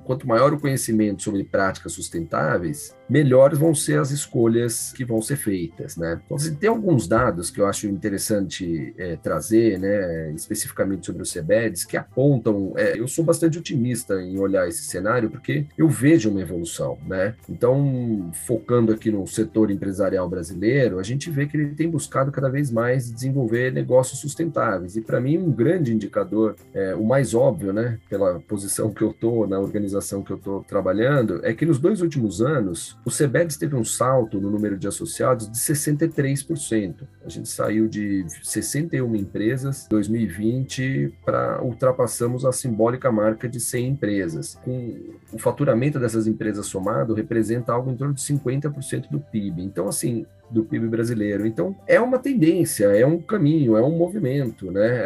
quanto 0.03 0.27
maior 0.27 0.53
o 0.53 0.59
conhecimento 0.59 1.23
sobre 1.23 1.43
práticas 1.45 1.93
sustentáveis, 1.93 2.93
melhores 3.09 3.57
vão 3.57 3.75
ser 3.75 3.99
as 3.99 4.11
escolhas 4.11 4.93
que 4.93 5.03
vão 5.05 5.21
ser 5.21 5.35
feitas, 5.35 5.97
né? 5.97 6.21
Então, 6.25 6.37
assim, 6.37 6.55
tem 6.55 6.69
alguns 6.69 7.07
dados 7.07 7.49
que 7.49 7.59
eu 7.59 7.65
acho 7.65 7.87
interessante 7.87 8.93
é, 8.97 9.15
trazer, 9.17 9.79
né, 9.79 10.31
especificamente 10.31 11.05
sobre 11.05 11.21
o 11.21 11.25
CBEDS, 11.25 11.85
que 11.85 11.97
apontam, 11.97 12.73
é, 12.75 12.99
eu 12.99 13.07
sou 13.07 13.23
bastante 13.23 13.57
otimista 13.57 14.21
em 14.21 14.39
olhar 14.39 14.67
esse 14.67 14.83
cenário, 14.83 15.29
porque 15.29 15.65
eu 15.77 15.87
vejo 15.87 16.29
uma 16.29 16.41
evolução, 16.41 16.97
né? 17.05 17.35
Então, 17.49 18.31
focando 18.45 18.91
aqui 18.91 19.11
no 19.11 19.25
setor 19.27 19.69
empresarial 19.69 20.29
brasileiro, 20.29 20.99
a 20.99 21.03
gente 21.03 21.29
vê 21.29 21.45
que 21.45 21.57
ele 21.57 21.75
tem 21.75 21.89
buscado 21.89 22.31
cada 22.31 22.49
vez 22.49 22.71
mais 22.71 23.11
desenvolver 23.11 23.71
negócios 23.71 24.19
sustentáveis, 24.19 24.95
e 24.95 25.01
para 25.01 25.19
mim 25.19 25.37
um 25.37 25.51
grande 25.51 25.93
indicador, 25.93 26.55
é, 26.73 26.95
o 26.95 27.03
mais 27.03 27.33
óbvio, 27.33 27.73
né, 27.73 27.99
pela 28.09 28.39
posição 28.39 28.91
que 28.91 29.01
eu 29.01 29.11
estou, 29.11 29.47
na 29.47 29.59
organização 29.59 30.23
que 30.23 30.31
eu 30.31 30.37
estou 30.37 30.63
trabalhando, 30.63 31.41
é 31.43 31.53
que 31.53 31.65
nos 31.65 31.79
dois 31.79 32.01
últimos 32.01 32.41
anos, 32.41 32.92
o 33.05 33.09
CBEDS 33.09 33.57
teve 33.57 33.75
um 33.75 33.83
salto 33.83 34.39
no 34.39 34.49
número 34.49 34.77
de 34.77 34.87
associados 34.87 35.49
de 35.51 35.57
63%. 35.57 37.07
A 37.25 37.29
gente 37.29 37.49
saiu 37.49 37.87
de 37.87 38.25
61 38.41 39.15
empresas 39.15 39.85
em 39.85 39.89
2020 39.89 41.13
para 41.25 41.61
ultrapassamos 41.61 42.45
a 42.45 42.51
simbólica 42.51 43.11
marca 43.11 43.47
de 43.47 43.59
100 43.59 43.87
empresas. 43.89 44.55
Com 44.63 45.17
o 45.31 45.37
faturamento 45.37 45.99
dessas 45.99 46.27
empresas 46.27 46.67
somado 46.67 47.13
representa 47.13 47.73
algo 47.73 47.91
em 47.91 47.95
torno 47.95 48.13
de 48.13 48.21
50% 48.21 49.09
do 49.09 49.19
PIB. 49.19 49.63
Então, 49.63 49.87
assim, 49.87 50.25
do 50.53 50.63
PIB 50.63 50.87
brasileiro. 50.87 51.45
Então, 51.47 51.75
é 51.87 51.99
uma 51.99 52.19
tendência, 52.19 52.85
é 52.85 53.05
um 53.05 53.19
caminho, 53.19 53.75
é 53.75 53.81
um 53.83 53.97
movimento, 53.97 54.71
né? 54.71 55.03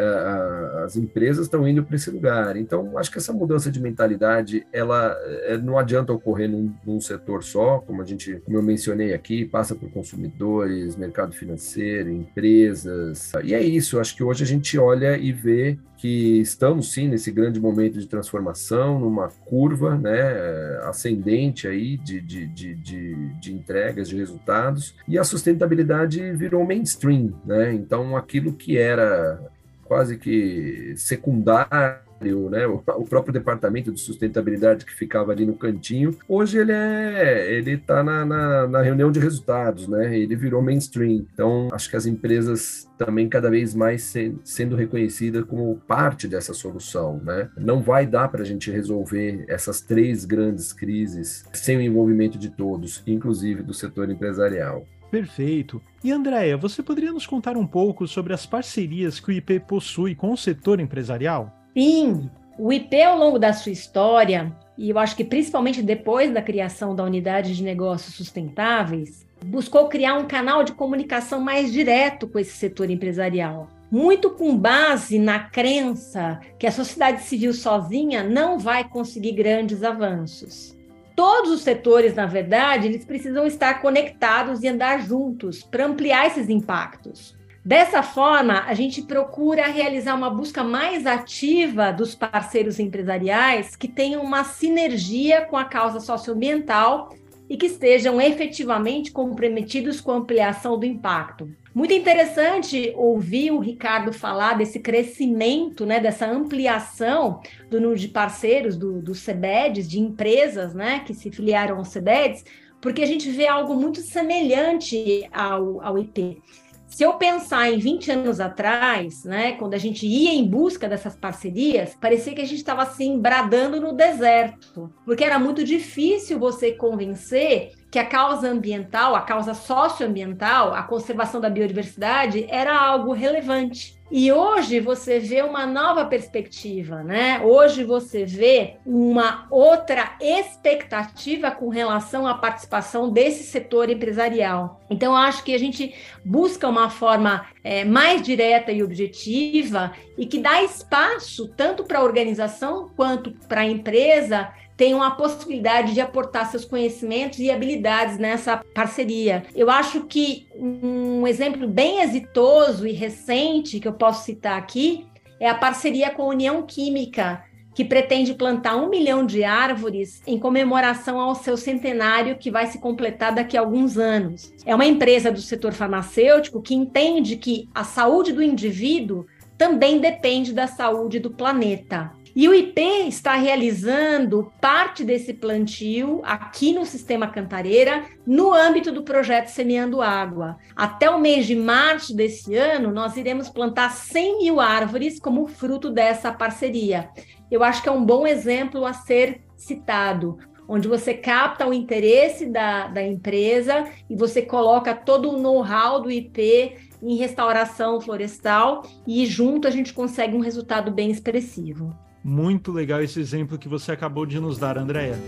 As 0.84 0.96
empresas 0.96 1.46
estão 1.46 1.66
indo 1.66 1.82
para 1.82 1.96
esse 1.96 2.10
lugar. 2.10 2.56
Então, 2.56 2.98
acho 2.98 3.10
que 3.10 3.18
essa 3.18 3.32
mudança 3.32 3.70
de 3.70 3.80
mentalidade, 3.80 4.66
ela 4.72 5.16
é, 5.46 5.56
não 5.56 5.78
adianta 5.78 6.12
ocorrer 6.12 6.50
num, 6.50 6.72
num 6.86 7.00
setor 7.00 7.42
só, 7.42 7.78
como 7.78 8.02
a 8.02 8.04
gente, 8.04 8.40
como 8.44 8.56
eu 8.56 8.62
mencionei 8.62 9.14
aqui, 9.14 9.44
passa 9.44 9.74
por 9.74 9.90
consumidores, 9.90 10.96
mercado 10.96 11.32
financeiro, 11.32 12.10
empresas. 12.10 13.32
E 13.42 13.54
é 13.54 13.62
isso, 13.62 13.98
acho 13.98 14.14
que 14.14 14.22
hoje 14.22 14.44
a 14.44 14.46
gente 14.46 14.78
olha 14.78 15.16
e 15.16 15.32
vê 15.32 15.78
que 15.98 16.40
estamos 16.40 16.92
sim 16.92 17.08
nesse 17.08 17.30
grande 17.32 17.60
momento 17.60 17.98
de 17.98 18.06
transformação, 18.06 19.00
numa 19.00 19.28
curva 19.28 19.98
né, 19.98 20.80
ascendente 20.84 21.66
aí 21.66 21.96
de, 21.96 22.20
de, 22.20 22.46
de, 22.46 23.14
de, 23.40 23.52
entregas, 23.52 24.08
de 24.08 24.16
resultados, 24.16 24.94
e 25.06 25.18
a 25.18 25.24
sustentabilidade 25.24 26.32
virou 26.32 26.64
mainstream, 26.64 27.34
né? 27.44 27.74
Então 27.74 28.16
aquilo 28.16 28.52
que 28.52 28.78
era 28.78 29.40
quase 29.84 30.16
que 30.16 30.94
secundário 30.96 32.07
né, 32.50 32.66
o 32.66 33.04
próprio 33.04 33.32
departamento 33.32 33.92
de 33.92 34.00
sustentabilidade 34.00 34.84
que 34.84 34.92
ficava 34.92 35.32
ali 35.32 35.46
no 35.46 35.54
cantinho, 35.54 36.16
hoje 36.28 36.58
ele 36.58 36.72
é, 36.72 37.52
ele 37.52 37.72
está 37.72 38.02
na, 38.02 38.24
na, 38.24 38.66
na, 38.66 38.82
reunião 38.82 39.10
de 39.10 39.20
resultados, 39.20 39.86
né, 39.88 40.16
ele 40.18 40.36
virou 40.36 40.62
mainstream. 40.62 41.26
Então, 41.32 41.68
acho 41.72 41.88
que 41.88 41.96
as 41.96 42.06
empresas 42.06 42.88
também 42.96 43.28
cada 43.28 43.50
vez 43.50 43.74
mais 43.74 44.02
se, 44.02 44.34
sendo 44.44 44.76
reconhecidas 44.76 45.44
como 45.44 45.76
parte 45.86 46.26
dessa 46.26 46.52
solução, 46.52 47.20
né. 47.22 47.48
Não 47.56 47.80
vai 47.80 48.06
dar 48.06 48.28
para 48.28 48.42
a 48.42 48.46
gente 48.46 48.70
resolver 48.70 49.44
essas 49.48 49.80
três 49.80 50.24
grandes 50.24 50.72
crises 50.72 51.44
sem 51.52 51.76
o 51.76 51.80
envolvimento 51.80 52.38
de 52.38 52.50
todos, 52.50 53.02
inclusive 53.06 53.62
do 53.62 53.74
setor 53.74 54.10
empresarial. 54.10 54.84
Perfeito. 55.10 55.80
E 56.04 56.12
Andréia, 56.12 56.56
você 56.56 56.82
poderia 56.82 57.12
nos 57.12 57.26
contar 57.26 57.56
um 57.56 57.66
pouco 57.66 58.06
sobre 58.06 58.32
as 58.32 58.44
parcerias 58.44 59.18
que 59.18 59.30
o 59.30 59.32
IP 59.32 59.60
possui 59.60 60.14
com 60.14 60.32
o 60.32 60.36
setor 60.36 60.80
empresarial? 60.80 61.57
Sim, 61.76 62.30
o 62.58 62.72
IP 62.72 63.00
ao 63.02 63.16
longo 63.16 63.38
da 63.38 63.52
sua 63.52 63.72
história, 63.72 64.52
e 64.76 64.90
eu 64.90 64.98
acho 64.98 65.14
que 65.14 65.24
principalmente 65.24 65.82
depois 65.82 66.32
da 66.32 66.42
criação 66.42 66.94
da 66.94 67.04
unidade 67.04 67.54
de 67.54 67.62
negócios 67.62 68.14
sustentáveis, 68.14 69.26
buscou 69.44 69.88
criar 69.88 70.14
um 70.14 70.26
canal 70.26 70.64
de 70.64 70.72
comunicação 70.72 71.40
mais 71.40 71.72
direto 71.72 72.26
com 72.26 72.38
esse 72.38 72.52
setor 72.52 72.90
empresarial. 72.90 73.68
Muito 73.90 74.30
com 74.30 74.56
base 74.56 75.18
na 75.18 75.38
crença 75.38 76.40
que 76.58 76.66
a 76.66 76.72
sociedade 76.72 77.22
civil 77.22 77.54
sozinha 77.54 78.22
não 78.22 78.58
vai 78.58 78.88
conseguir 78.88 79.32
grandes 79.32 79.82
avanços. 79.82 80.76
Todos 81.14 81.50
os 81.50 81.62
setores, 81.62 82.14
na 82.14 82.26
verdade, 82.26 82.86
eles 82.86 83.04
precisam 83.04 83.46
estar 83.46 83.80
conectados 83.80 84.62
e 84.62 84.68
andar 84.68 85.00
juntos 85.00 85.62
para 85.62 85.86
ampliar 85.86 86.26
esses 86.26 86.48
impactos. 86.48 87.37
Dessa 87.68 88.02
forma, 88.02 88.64
a 88.66 88.72
gente 88.72 89.02
procura 89.02 89.66
realizar 89.66 90.14
uma 90.14 90.30
busca 90.30 90.64
mais 90.64 91.06
ativa 91.06 91.92
dos 91.92 92.14
parceiros 92.14 92.78
empresariais 92.78 93.76
que 93.76 93.86
tenham 93.86 94.22
uma 94.22 94.42
sinergia 94.42 95.42
com 95.42 95.54
a 95.54 95.66
causa 95.66 96.00
socioambiental 96.00 97.10
e 97.46 97.58
que 97.58 97.66
estejam 97.66 98.18
efetivamente 98.22 99.12
comprometidos 99.12 100.00
com 100.00 100.12
a 100.12 100.14
ampliação 100.14 100.78
do 100.78 100.86
impacto. 100.86 101.54
Muito 101.74 101.92
interessante 101.92 102.90
ouvir 102.96 103.50
o 103.50 103.58
Ricardo 103.58 104.14
falar 104.14 104.56
desse 104.56 104.80
crescimento, 104.80 105.84
né, 105.84 106.00
dessa 106.00 106.24
ampliação 106.24 107.42
do 107.68 107.78
número 107.78 108.00
de 108.00 108.08
parceiros 108.08 108.78
do, 108.78 109.02
do 109.02 109.12
de 109.12 110.00
empresas 110.00 110.72
né, 110.72 111.02
que 111.04 111.12
se 111.12 111.30
filiaram 111.30 111.76
ao 111.76 111.84
CEBEDs, 111.84 112.46
porque 112.80 113.02
a 113.02 113.06
gente 113.06 113.30
vê 113.30 113.46
algo 113.46 113.74
muito 113.74 114.00
semelhante 114.00 115.28
ao, 115.30 115.82
ao 115.82 115.98
IP. 115.98 116.40
Se 116.88 117.02
eu 117.02 117.14
pensar 117.14 117.70
em 117.70 117.78
20 117.78 118.10
anos 118.10 118.40
atrás, 118.40 119.22
né, 119.22 119.52
quando 119.52 119.74
a 119.74 119.78
gente 119.78 120.06
ia 120.06 120.32
em 120.32 120.44
busca 120.44 120.88
dessas 120.88 121.14
parcerias, 121.14 121.94
parecia 122.00 122.34
que 122.34 122.40
a 122.40 122.46
gente 122.46 122.58
estava 122.58 122.82
assim 122.82 123.18
bradando 123.20 123.80
no 123.80 123.92
deserto, 123.92 124.92
porque 125.04 125.22
era 125.22 125.38
muito 125.38 125.62
difícil 125.62 126.38
você 126.38 126.72
convencer 126.72 127.72
que 127.90 127.98
a 127.98 128.04
causa 128.04 128.48
ambiental, 128.48 129.14
a 129.14 129.22
causa 129.22 129.54
socioambiental, 129.54 130.74
a 130.74 130.82
conservação 130.82 131.40
da 131.40 131.48
biodiversidade 131.48 132.46
era 132.50 132.78
algo 132.78 133.12
relevante. 133.12 133.98
E 134.10 134.32
hoje 134.32 134.80
você 134.80 135.18
vê 135.18 135.42
uma 135.42 135.66
nova 135.66 136.06
perspectiva, 136.06 137.02
né? 137.02 137.42
Hoje 137.44 137.84
você 137.84 138.24
vê 138.24 138.76
uma 138.86 139.46
outra 139.50 140.16
expectativa 140.18 141.50
com 141.50 141.68
relação 141.68 142.26
à 142.26 142.34
participação 142.34 143.10
desse 143.10 143.44
setor 143.44 143.90
empresarial. 143.90 144.80
Então, 144.88 145.14
acho 145.14 145.44
que 145.44 145.54
a 145.54 145.58
gente 145.58 145.94
busca 146.24 146.66
uma 146.66 146.88
forma 146.88 147.46
é, 147.62 147.84
mais 147.84 148.22
direta 148.22 148.72
e 148.72 148.82
objetiva 148.82 149.92
e 150.16 150.24
que 150.24 150.38
dá 150.38 150.62
espaço 150.62 151.48
tanto 151.54 151.84
para 151.84 151.98
a 151.98 152.04
organização 152.04 152.90
quanto 152.96 153.32
para 153.46 153.60
a 153.60 153.66
empresa 153.66 154.50
tenham 154.78 155.02
a 155.02 155.10
possibilidade 155.10 155.92
de 155.92 156.00
aportar 156.00 156.48
seus 156.48 156.64
conhecimentos 156.64 157.40
e 157.40 157.50
habilidades 157.50 158.16
nessa 158.16 158.62
parceria. 158.72 159.42
Eu 159.54 159.68
acho 159.68 160.04
que 160.04 160.46
um 160.54 161.26
exemplo 161.26 161.66
bem 161.66 162.00
exitoso 162.00 162.86
e 162.86 162.92
recente 162.92 163.80
que 163.80 163.88
eu 163.88 163.92
posso 163.92 164.24
citar 164.24 164.56
aqui 164.56 165.04
é 165.40 165.50
a 165.50 165.54
parceria 165.54 166.10
com 166.10 166.22
a 166.22 166.28
União 166.28 166.62
Química, 166.62 167.44
que 167.74 167.84
pretende 167.84 168.34
plantar 168.34 168.76
um 168.76 168.88
milhão 168.88 169.26
de 169.26 169.42
árvores 169.42 170.22
em 170.26 170.38
comemoração 170.38 171.20
ao 171.20 171.34
seu 171.34 171.56
centenário, 171.56 172.38
que 172.38 172.50
vai 172.50 172.66
se 172.66 172.78
completar 172.78 173.34
daqui 173.34 173.56
a 173.56 173.60
alguns 173.60 173.98
anos. 173.98 174.52
É 174.64 174.74
uma 174.74 174.86
empresa 174.86 175.30
do 175.30 175.40
setor 175.40 175.72
farmacêutico 175.72 176.62
que 176.62 176.74
entende 176.74 177.36
que 177.36 177.68
a 177.74 177.82
saúde 177.82 178.32
do 178.32 178.42
indivíduo 178.42 179.26
também 179.56 179.98
depende 179.98 180.52
da 180.52 180.68
saúde 180.68 181.18
do 181.18 181.30
planeta. 181.30 182.12
E 182.38 182.48
o 182.48 182.54
IP 182.54 182.80
está 183.08 183.34
realizando 183.34 184.52
parte 184.60 185.02
desse 185.02 185.34
plantio 185.34 186.20
aqui 186.22 186.72
no 186.72 186.86
Sistema 186.86 187.26
Cantareira, 187.26 188.04
no 188.24 188.54
âmbito 188.54 188.92
do 188.92 189.02
projeto 189.02 189.48
Semeando 189.48 190.00
Água. 190.00 190.56
Até 190.76 191.10
o 191.10 191.18
mês 191.18 191.46
de 191.46 191.56
março 191.56 192.14
desse 192.14 192.54
ano, 192.54 192.92
nós 192.92 193.16
iremos 193.16 193.48
plantar 193.48 193.90
100 193.90 194.38
mil 194.38 194.60
árvores 194.60 195.18
como 195.18 195.48
fruto 195.48 195.90
dessa 195.90 196.30
parceria. 196.30 197.10
Eu 197.50 197.64
acho 197.64 197.82
que 197.82 197.88
é 197.88 197.92
um 197.92 198.04
bom 198.04 198.24
exemplo 198.24 198.86
a 198.86 198.92
ser 198.92 199.40
citado 199.56 200.38
onde 200.68 200.86
você 200.86 201.14
capta 201.14 201.66
o 201.66 201.74
interesse 201.74 202.46
da, 202.46 202.86
da 202.86 203.02
empresa 203.02 203.88
e 204.08 204.14
você 204.14 204.42
coloca 204.42 204.94
todo 204.94 205.30
o 205.30 205.40
know-how 205.40 206.00
do 206.00 206.08
IP 206.08 206.76
em 207.02 207.16
restauração 207.16 208.00
florestal 208.00 208.84
e 209.04 209.26
junto 209.26 209.66
a 209.66 209.72
gente 209.72 209.92
consegue 209.92 210.36
um 210.36 210.40
resultado 210.40 210.92
bem 210.92 211.10
expressivo. 211.10 212.06
Muito 212.22 212.72
legal 212.72 213.02
esse 213.02 213.20
exemplo 213.20 213.58
que 213.58 213.68
você 213.68 213.92
acabou 213.92 214.26
de 214.26 214.38
nos 214.38 214.58
dar, 214.58 214.76
Andréia. 214.76 215.18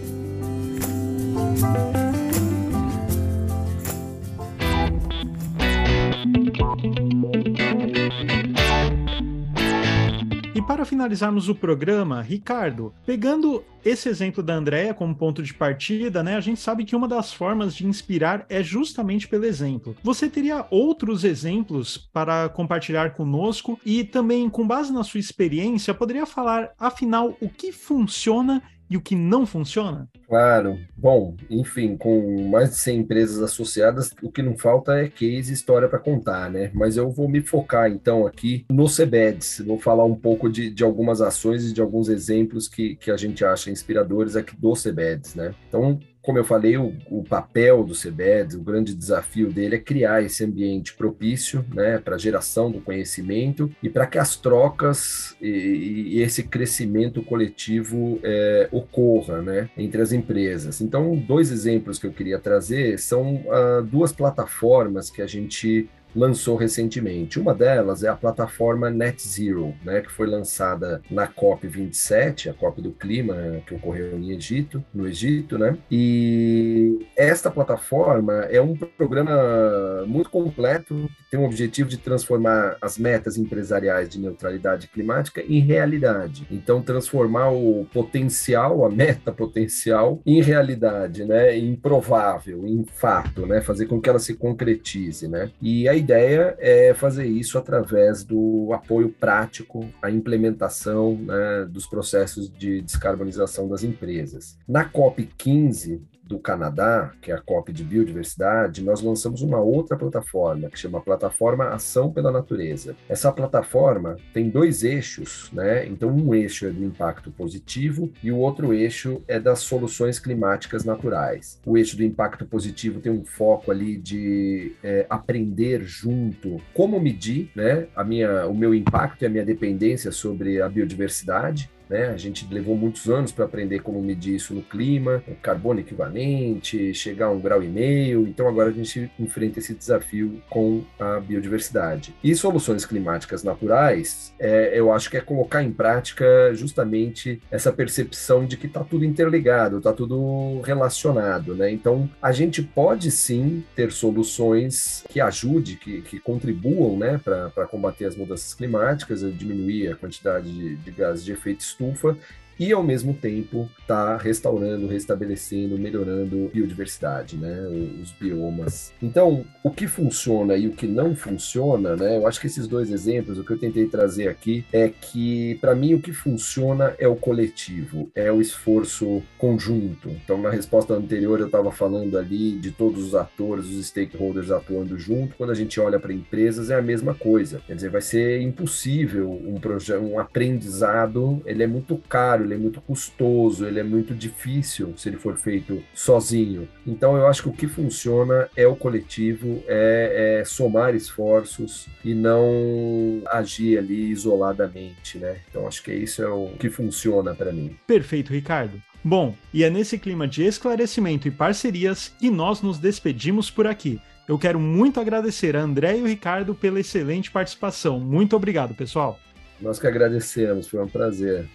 Para 10.70 10.84
finalizarmos 10.84 11.48
o 11.48 11.54
programa, 11.56 12.22
Ricardo, 12.22 12.94
pegando 13.04 13.64
esse 13.84 14.08
exemplo 14.08 14.40
da 14.40 14.54
Andrea 14.54 14.94
como 14.94 15.16
ponto 15.16 15.42
de 15.42 15.52
partida, 15.52 16.22
né? 16.22 16.36
A 16.36 16.40
gente 16.40 16.60
sabe 16.60 16.84
que 16.84 16.94
uma 16.94 17.08
das 17.08 17.32
formas 17.32 17.74
de 17.74 17.84
inspirar 17.84 18.46
é 18.48 18.62
justamente 18.62 19.26
pelo 19.26 19.46
exemplo. 19.46 19.96
Você 20.00 20.30
teria 20.30 20.64
outros 20.70 21.24
exemplos 21.24 21.98
para 22.12 22.48
compartilhar 22.50 23.14
conosco 23.14 23.80
e 23.84 24.04
também, 24.04 24.48
com 24.48 24.64
base 24.64 24.92
na 24.92 25.02
sua 25.02 25.18
experiência, 25.18 25.92
poderia 25.92 26.24
falar, 26.24 26.70
afinal, 26.78 27.36
o 27.40 27.48
que 27.48 27.72
funciona 27.72 28.62
e 28.90 28.96
o 28.96 29.00
que 29.00 29.14
não 29.14 29.46
funciona? 29.46 30.08
Claro. 30.26 30.76
Bom, 30.96 31.36
enfim, 31.48 31.96
com 31.96 32.48
mais 32.48 32.70
de 32.70 32.76
100 32.76 32.98
empresas 32.98 33.40
associadas, 33.40 34.12
o 34.20 34.30
que 34.30 34.42
não 34.42 34.58
falta 34.58 34.94
é 34.98 35.08
case 35.08 35.52
história 35.52 35.88
para 35.88 36.00
contar, 36.00 36.50
né? 36.50 36.72
Mas 36.74 36.96
eu 36.96 37.08
vou 37.08 37.28
me 37.28 37.40
focar 37.40 37.88
então 37.88 38.26
aqui 38.26 38.66
no 38.70 38.86
CBEDS. 38.86 39.62
Vou 39.64 39.78
falar 39.78 40.04
um 40.04 40.14
pouco 40.14 40.50
de, 40.50 40.70
de 40.70 40.82
algumas 40.82 41.20
ações 41.20 41.70
e 41.70 41.72
de 41.72 41.80
alguns 41.80 42.08
exemplos 42.08 42.66
que, 42.66 42.96
que 42.96 43.10
a 43.10 43.16
gente 43.16 43.44
acha 43.44 43.70
inspiradores 43.70 44.34
aqui 44.34 44.56
do 44.56 44.72
CBEDS, 44.72 45.36
né? 45.36 45.54
Então, 45.68 46.00
como 46.30 46.38
eu 46.38 46.44
falei, 46.44 46.76
o, 46.76 46.94
o 47.10 47.24
papel 47.24 47.82
do 47.82 47.92
CBED, 47.92 48.54
o 48.54 48.62
grande 48.62 48.94
desafio 48.94 49.50
dele 49.50 49.74
é 49.74 49.78
criar 49.80 50.22
esse 50.22 50.44
ambiente 50.44 50.94
propício 50.94 51.66
né, 51.74 51.98
para 51.98 52.14
a 52.14 52.18
geração 52.18 52.70
do 52.70 52.80
conhecimento 52.80 53.68
e 53.82 53.88
para 53.88 54.06
que 54.06 54.16
as 54.16 54.36
trocas 54.36 55.34
e, 55.42 55.48
e 55.48 56.20
esse 56.20 56.44
crescimento 56.44 57.20
coletivo 57.20 58.20
é, 58.22 58.68
ocorra 58.70 59.42
né, 59.42 59.70
entre 59.76 60.00
as 60.00 60.12
empresas. 60.12 60.80
Então, 60.80 61.16
dois 61.16 61.50
exemplos 61.50 61.98
que 61.98 62.06
eu 62.06 62.12
queria 62.12 62.38
trazer 62.38 63.00
são 63.00 63.42
ah, 63.50 63.82
duas 63.84 64.12
plataformas 64.12 65.10
que 65.10 65.22
a 65.22 65.26
gente 65.26 65.88
lançou 66.14 66.56
recentemente. 66.56 67.38
Uma 67.38 67.54
delas 67.54 68.02
é 68.02 68.08
a 68.08 68.16
plataforma 68.16 68.90
Net 68.90 69.26
Zero, 69.26 69.74
né, 69.84 70.00
que 70.00 70.10
foi 70.10 70.26
lançada 70.26 71.02
na 71.10 71.26
COP 71.26 71.66
27, 71.66 72.48
a 72.48 72.54
COP 72.54 72.80
do 72.80 72.90
clima 72.90 73.34
que 73.66 73.74
ocorreu 73.74 74.18
em 74.18 74.30
Egito, 74.32 74.82
no 74.92 75.06
Egito, 75.06 75.58
né? 75.58 75.76
E 75.90 77.06
esta 77.16 77.50
plataforma 77.50 78.32
é 78.50 78.60
um 78.60 78.76
programa 78.76 80.04
muito 80.06 80.30
completo, 80.30 81.08
que 81.18 81.30
tem 81.30 81.40
o 81.40 81.44
objetivo 81.44 81.88
de 81.88 81.98
transformar 81.98 82.76
as 82.80 82.98
metas 82.98 83.36
empresariais 83.36 84.08
de 84.08 84.18
neutralidade 84.18 84.88
climática 84.88 85.42
em 85.42 85.60
realidade. 85.60 86.46
Então 86.50 86.82
transformar 86.82 87.50
o 87.50 87.86
potencial, 87.92 88.84
a 88.84 88.90
meta 88.90 89.32
potencial 89.32 90.20
em 90.26 90.42
realidade, 90.42 91.24
né, 91.24 91.56
em 91.56 91.74
provável, 91.76 92.66
em 92.66 92.84
fato, 92.84 93.46
né, 93.46 93.60
fazer 93.60 93.86
com 93.86 94.00
que 94.00 94.08
ela 94.08 94.18
se 94.18 94.34
concretize, 94.34 95.28
né? 95.28 95.50
E 95.60 95.88
aí 95.88 95.99
ideia 96.00 96.56
é 96.58 96.92
fazer 96.94 97.26
isso 97.26 97.56
através 97.58 98.24
do 98.24 98.72
apoio 98.72 99.08
prático 99.08 99.88
à 100.02 100.10
implementação 100.10 101.16
né, 101.16 101.66
dos 101.68 101.86
processos 101.86 102.50
de 102.50 102.80
descarbonização 102.80 103.68
das 103.68 103.84
empresas. 103.84 104.58
Na 104.66 104.84
COP 104.84 105.28
15, 105.38 106.02
do 106.30 106.38
Canadá, 106.38 107.12
que 107.20 107.32
é 107.32 107.34
a 107.34 107.40
COP 107.40 107.72
de 107.72 107.82
Biodiversidade, 107.82 108.84
nós 108.84 109.02
lançamos 109.02 109.42
uma 109.42 109.58
outra 109.58 109.96
plataforma, 109.96 110.70
que 110.70 110.78
chama 110.78 111.00
Plataforma 111.00 111.70
Ação 111.70 112.12
pela 112.12 112.30
Natureza. 112.30 112.94
Essa 113.08 113.32
plataforma 113.32 114.16
tem 114.32 114.48
dois 114.48 114.84
eixos, 114.84 115.50
né? 115.52 115.84
Então, 115.88 116.08
um 116.08 116.32
eixo 116.32 116.66
é 116.66 116.70
do 116.70 116.84
impacto 116.84 117.32
positivo 117.32 118.12
e 118.22 118.30
o 118.30 118.38
outro 118.38 118.72
eixo 118.72 119.20
é 119.26 119.40
das 119.40 119.58
soluções 119.58 120.20
climáticas 120.20 120.84
naturais. 120.84 121.58
O 121.66 121.76
eixo 121.76 121.96
do 121.96 122.04
impacto 122.04 122.46
positivo 122.46 123.00
tem 123.00 123.10
um 123.10 123.24
foco 123.24 123.72
ali 123.72 123.96
de 123.96 124.72
é, 124.84 125.06
aprender 125.10 125.82
junto 125.82 126.58
como 126.72 127.00
medir 127.00 127.50
né, 127.56 127.88
a 127.96 128.04
minha, 128.04 128.46
o 128.46 128.54
meu 128.54 128.72
impacto 128.72 129.22
e 129.22 129.26
a 129.26 129.28
minha 129.28 129.44
dependência 129.44 130.12
sobre 130.12 130.62
a 130.62 130.68
biodiversidade. 130.68 131.68
Né? 131.90 132.06
A 132.06 132.16
gente 132.16 132.46
levou 132.48 132.76
muitos 132.76 133.08
anos 133.08 133.32
para 133.32 133.44
aprender 133.44 133.80
como 133.80 134.00
medir 134.00 134.36
isso 134.36 134.54
no 134.54 134.62
clima, 134.62 135.24
carbono 135.42 135.80
equivalente, 135.80 136.94
chegar 136.94 137.26
a 137.26 137.30
um 137.30 137.40
grau 137.40 137.60
e 137.64 137.66
meio. 137.66 138.28
Então 138.28 138.46
agora 138.46 138.68
a 138.68 138.72
gente 138.72 139.10
enfrenta 139.18 139.58
esse 139.58 139.74
desafio 139.74 140.40
com 140.48 140.84
a 141.00 141.18
biodiversidade. 141.18 142.14
E 142.22 142.32
soluções 142.36 142.84
climáticas 142.84 143.42
naturais, 143.42 144.32
é, 144.38 144.78
eu 144.78 144.92
acho 144.92 145.10
que 145.10 145.16
é 145.16 145.20
colocar 145.20 145.64
em 145.64 145.72
prática 145.72 146.54
justamente 146.54 147.42
essa 147.50 147.72
percepção 147.72 148.46
de 148.46 148.56
que 148.56 148.68
está 148.68 148.84
tudo 148.84 149.04
interligado, 149.04 149.78
está 149.78 149.92
tudo 149.92 150.60
relacionado. 150.60 151.56
Né? 151.56 151.72
Então 151.72 152.08
a 152.22 152.30
gente 152.30 152.62
pode 152.62 153.10
sim 153.10 153.64
ter 153.74 153.90
soluções 153.90 155.04
que 155.08 155.20
ajudem, 155.20 155.74
que, 155.74 156.02
que 156.02 156.20
contribuam 156.20 156.96
né, 156.96 157.18
para 157.18 157.66
combater 157.66 158.04
as 158.04 158.14
mudanças 158.14 158.54
climáticas, 158.54 159.20
diminuir 159.36 159.88
a 159.88 159.96
quantidade 159.96 160.52
de, 160.52 160.76
de 160.76 160.90
gases 160.92 161.24
de 161.24 161.32
efeito 161.32 161.64
estufa 161.80 162.16
e 162.60 162.72
ao 162.72 162.82
mesmo 162.82 163.14
tempo 163.14 163.70
está 163.80 164.18
restaurando, 164.18 164.86
restabelecendo, 164.86 165.78
melhorando 165.78 166.50
biodiversidade, 166.52 167.38
né, 167.38 167.58
os 168.02 168.12
biomas. 168.12 168.92
Então, 169.02 169.46
o 169.64 169.70
que 169.70 169.86
funciona 169.86 170.54
e 170.58 170.68
o 170.68 170.72
que 170.72 170.86
não 170.86 171.16
funciona, 171.16 171.96
né, 171.96 172.18
eu 172.18 172.26
acho 172.26 172.38
que 172.38 172.46
esses 172.46 172.68
dois 172.68 172.90
exemplos, 172.90 173.38
o 173.38 173.44
que 173.44 173.52
eu 173.52 173.58
tentei 173.58 173.86
trazer 173.86 174.28
aqui 174.28 174.62
é 174.70 174.90
que 174.90 175.54
para 175.54 175.74
mim 175.74 175.94
o 175.94 176.02
que 176.02 176.12
funciona 176.12 176.94
é 176.98 177.08
o 177.08 177.16
coletivo, 177.16 178.10
é 178.14 178.30
o 178.30 178.42
esforço 178.42 179.22
conjunto. 179.38 180.10
Então, 180.22 180.36
na 180.36 180.50
resposta 180.50 180.92
anterior 180.92 181.40
eu 181.40 181.46
estava 181.46 181.72
falando 181.72 182.18
ali 182.18 182.58
de 182.58 182.70
todos 182.72 183.02
os 183.02 183.14
atores, 183.14 183.64
os 183.64 183.86
stakeholders 183.86 184.50
atuando 184.50 184.98
junto. 184.98 185.34
Quando 185.36 185.50
a 185.50 185.54
gente 185.54 185.80
olha 185.80 185.98
para 185.98 186.12
empresas 186.12 186.68
é 186.68 186.74
a 186.74 186.82
mesma 186.82 187.14
coisa. 187.14 187.62
Quer 187.66 187.74
dizer, 187.74 187.88
vai 187.88 188.02
ser 188.02 188.42
impossível 188.42 189.30
um 189.30 189.54
projeto, 189.54 190.02
um 190.02 190.18
aprendizado, 190.18 191.40
ele 191.46 191.62
é 191.62 191.66
muito 191.66 191.96
caro 191.96 192.49
ele 192.50 192.56
é 192.56 192.58
muito 192.58 192.80
custoso, 192.80 193.64
ele 193.64 193.80
é 193.80 193.82
muito 193.82 194.14
difícil 194.14 194.92
se 194.96 195.08
ele 195.08 195.16
for 195.16 195.36
feito 195.36 195.82
sozinho. 195.94 196.68
Então 196.86 197.16
eu 197.16 197.26
acho 197.26 197.42
que 197.42 197.48
o 197.48 197.52
que 197.52 197.66
funciona 197.66 198.48
é 198.56 198.66
o 198.66 198.76
coletivo, 198.76 199.62
é, 199.66 200.40
é 200.40 200.44
somar 200.44 200.94
esforços 200.94 201.86
e 202.04 202.14
não 202.14 203.22
agir 203.26 203.78
ali 203.78 204.10
isoladamente, 204.10 205.18
né? 205.18 205.36
Então 205.48 205.66
acho 205.66 205.82
que 205.82 205.92
isso 205.92 206.22
é 206.22 206.28
o 206.28 206.48
que 206.58 206.68
funciona 206.68 207.34
para 207.34 207.52
mim. 207.52 207.76
Perfeito, 207.86 208.32
Ricardo. 208.32 208.80
Bom, 209.02 209.34
e 209.52 209.64
é 209.64 209.70
nesse 209.70 209.98
clima 209.98 210.28
de 210.28 210.44
esclarecimento 210.44 211.26
e 211.26 211.30
parcerias 211.30 212.12
que 212.18 212.30
nós 212.30 212.60
nos 212.60 212.78
despedimos 212.78 213.50
por 213.50 213.66
aqui. 213.66 213.98
Eu 214.28 214.38
quero 214.38 214.60
muito 214.60 215.00
agradecer 215.00 215.56
a 215.56 215.62
André 215.62 215.98
e 215.98 216.02
o 216.02 216.06
Ricardo 216.06 216.54
pela 216.54 216.78
excelente 216.78 217.30
participação. 217.30 217.98
Muito 217.98 218.36
obrigado, 218.36 218.74
pessoal. 218.74 219.18
Nós 219.60 219.78
que 219.78 219.86
agradecemos, 219.86 220.68
foi 220.68 220.82
um 220.82 220.88
prazer. 220.88 221.48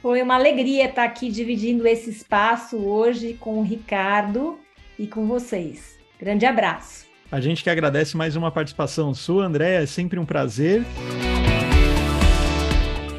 Foi 0.00 0.22
uma 0.22 0.36
alegria 0.36 0.88
estar 0.88 1.02
aqui 1.02 1.28
dividindo 1.28 1.86
esse 1.86 2.10
espaço 2.10 2.76
hoje 2.76 3.36
com 3.40 3.58
o 3.58 3.62
Ricardo 3.62 4.56
e 4.96 5.08
com 5.08 5.26
vocês. 5.26 5.98
Grande 6.20 6.46
abraço. 6.46 7.06
A 7.30 7.40
gente 7.40 7.64
que 7.64 7.70
agradece 7.70 8.16
mais 8.16 8.36
uma 8.36 8.50
participação 8.50 9.12
sua, 9.12 9.44
André, 9.44 9.82
é 9.82 9.86
sempre 9.86 10.18
um 10.18 10.24
prazer. 10.24 10.84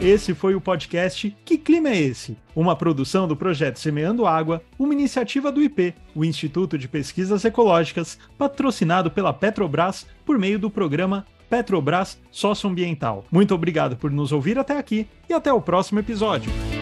Esse 0.02 0.34
foi 0.34 0.56
o 0.56 0.62
podcast 0.62 1.36
Que 1.44 1.58
Clima 1.58 1.90
é 1.90 1.98
Esse? 1.98 2.38
Uma 2.56 2.78
produção 2.78 3.28
do 3.28 3.36
projeto 3.36 3.78
Semeando 3.78 4.26
Água, 4.26 4.64
uma 4.80 4.94
iniciativa 4.94 5.52
do 5.52 5.62
IP, 5.62 5.94
o 6.16 6.24
Instituto 6.24 6.78
de 6.78 6.88
Pesquisas 6.88 7.44
Ecológicas, 7.44 8.18
patrocinado 8.38 9.12
pela 9.12 9.34
Petrobras 9.34 10.08
por 10.26 10.40
meio 10.40 10.58
do 10.58 10.72
programa 10.72 11.26
Petrobras 11.50 12.20
Socioambiental. 12.32 13.26
Muito 13.32 13.56
obrigado 13.56 13.98
por 13.98 14.12
nos 14.12 14.32
ouvir 14.32 14.58
até 14.60 14.78
aqui 14.78 15.08
e 15.28 15.34
até 15.34 15.52
o 15.52 15.62
próximo 15.62 16.00
episódio. 16.00 16.79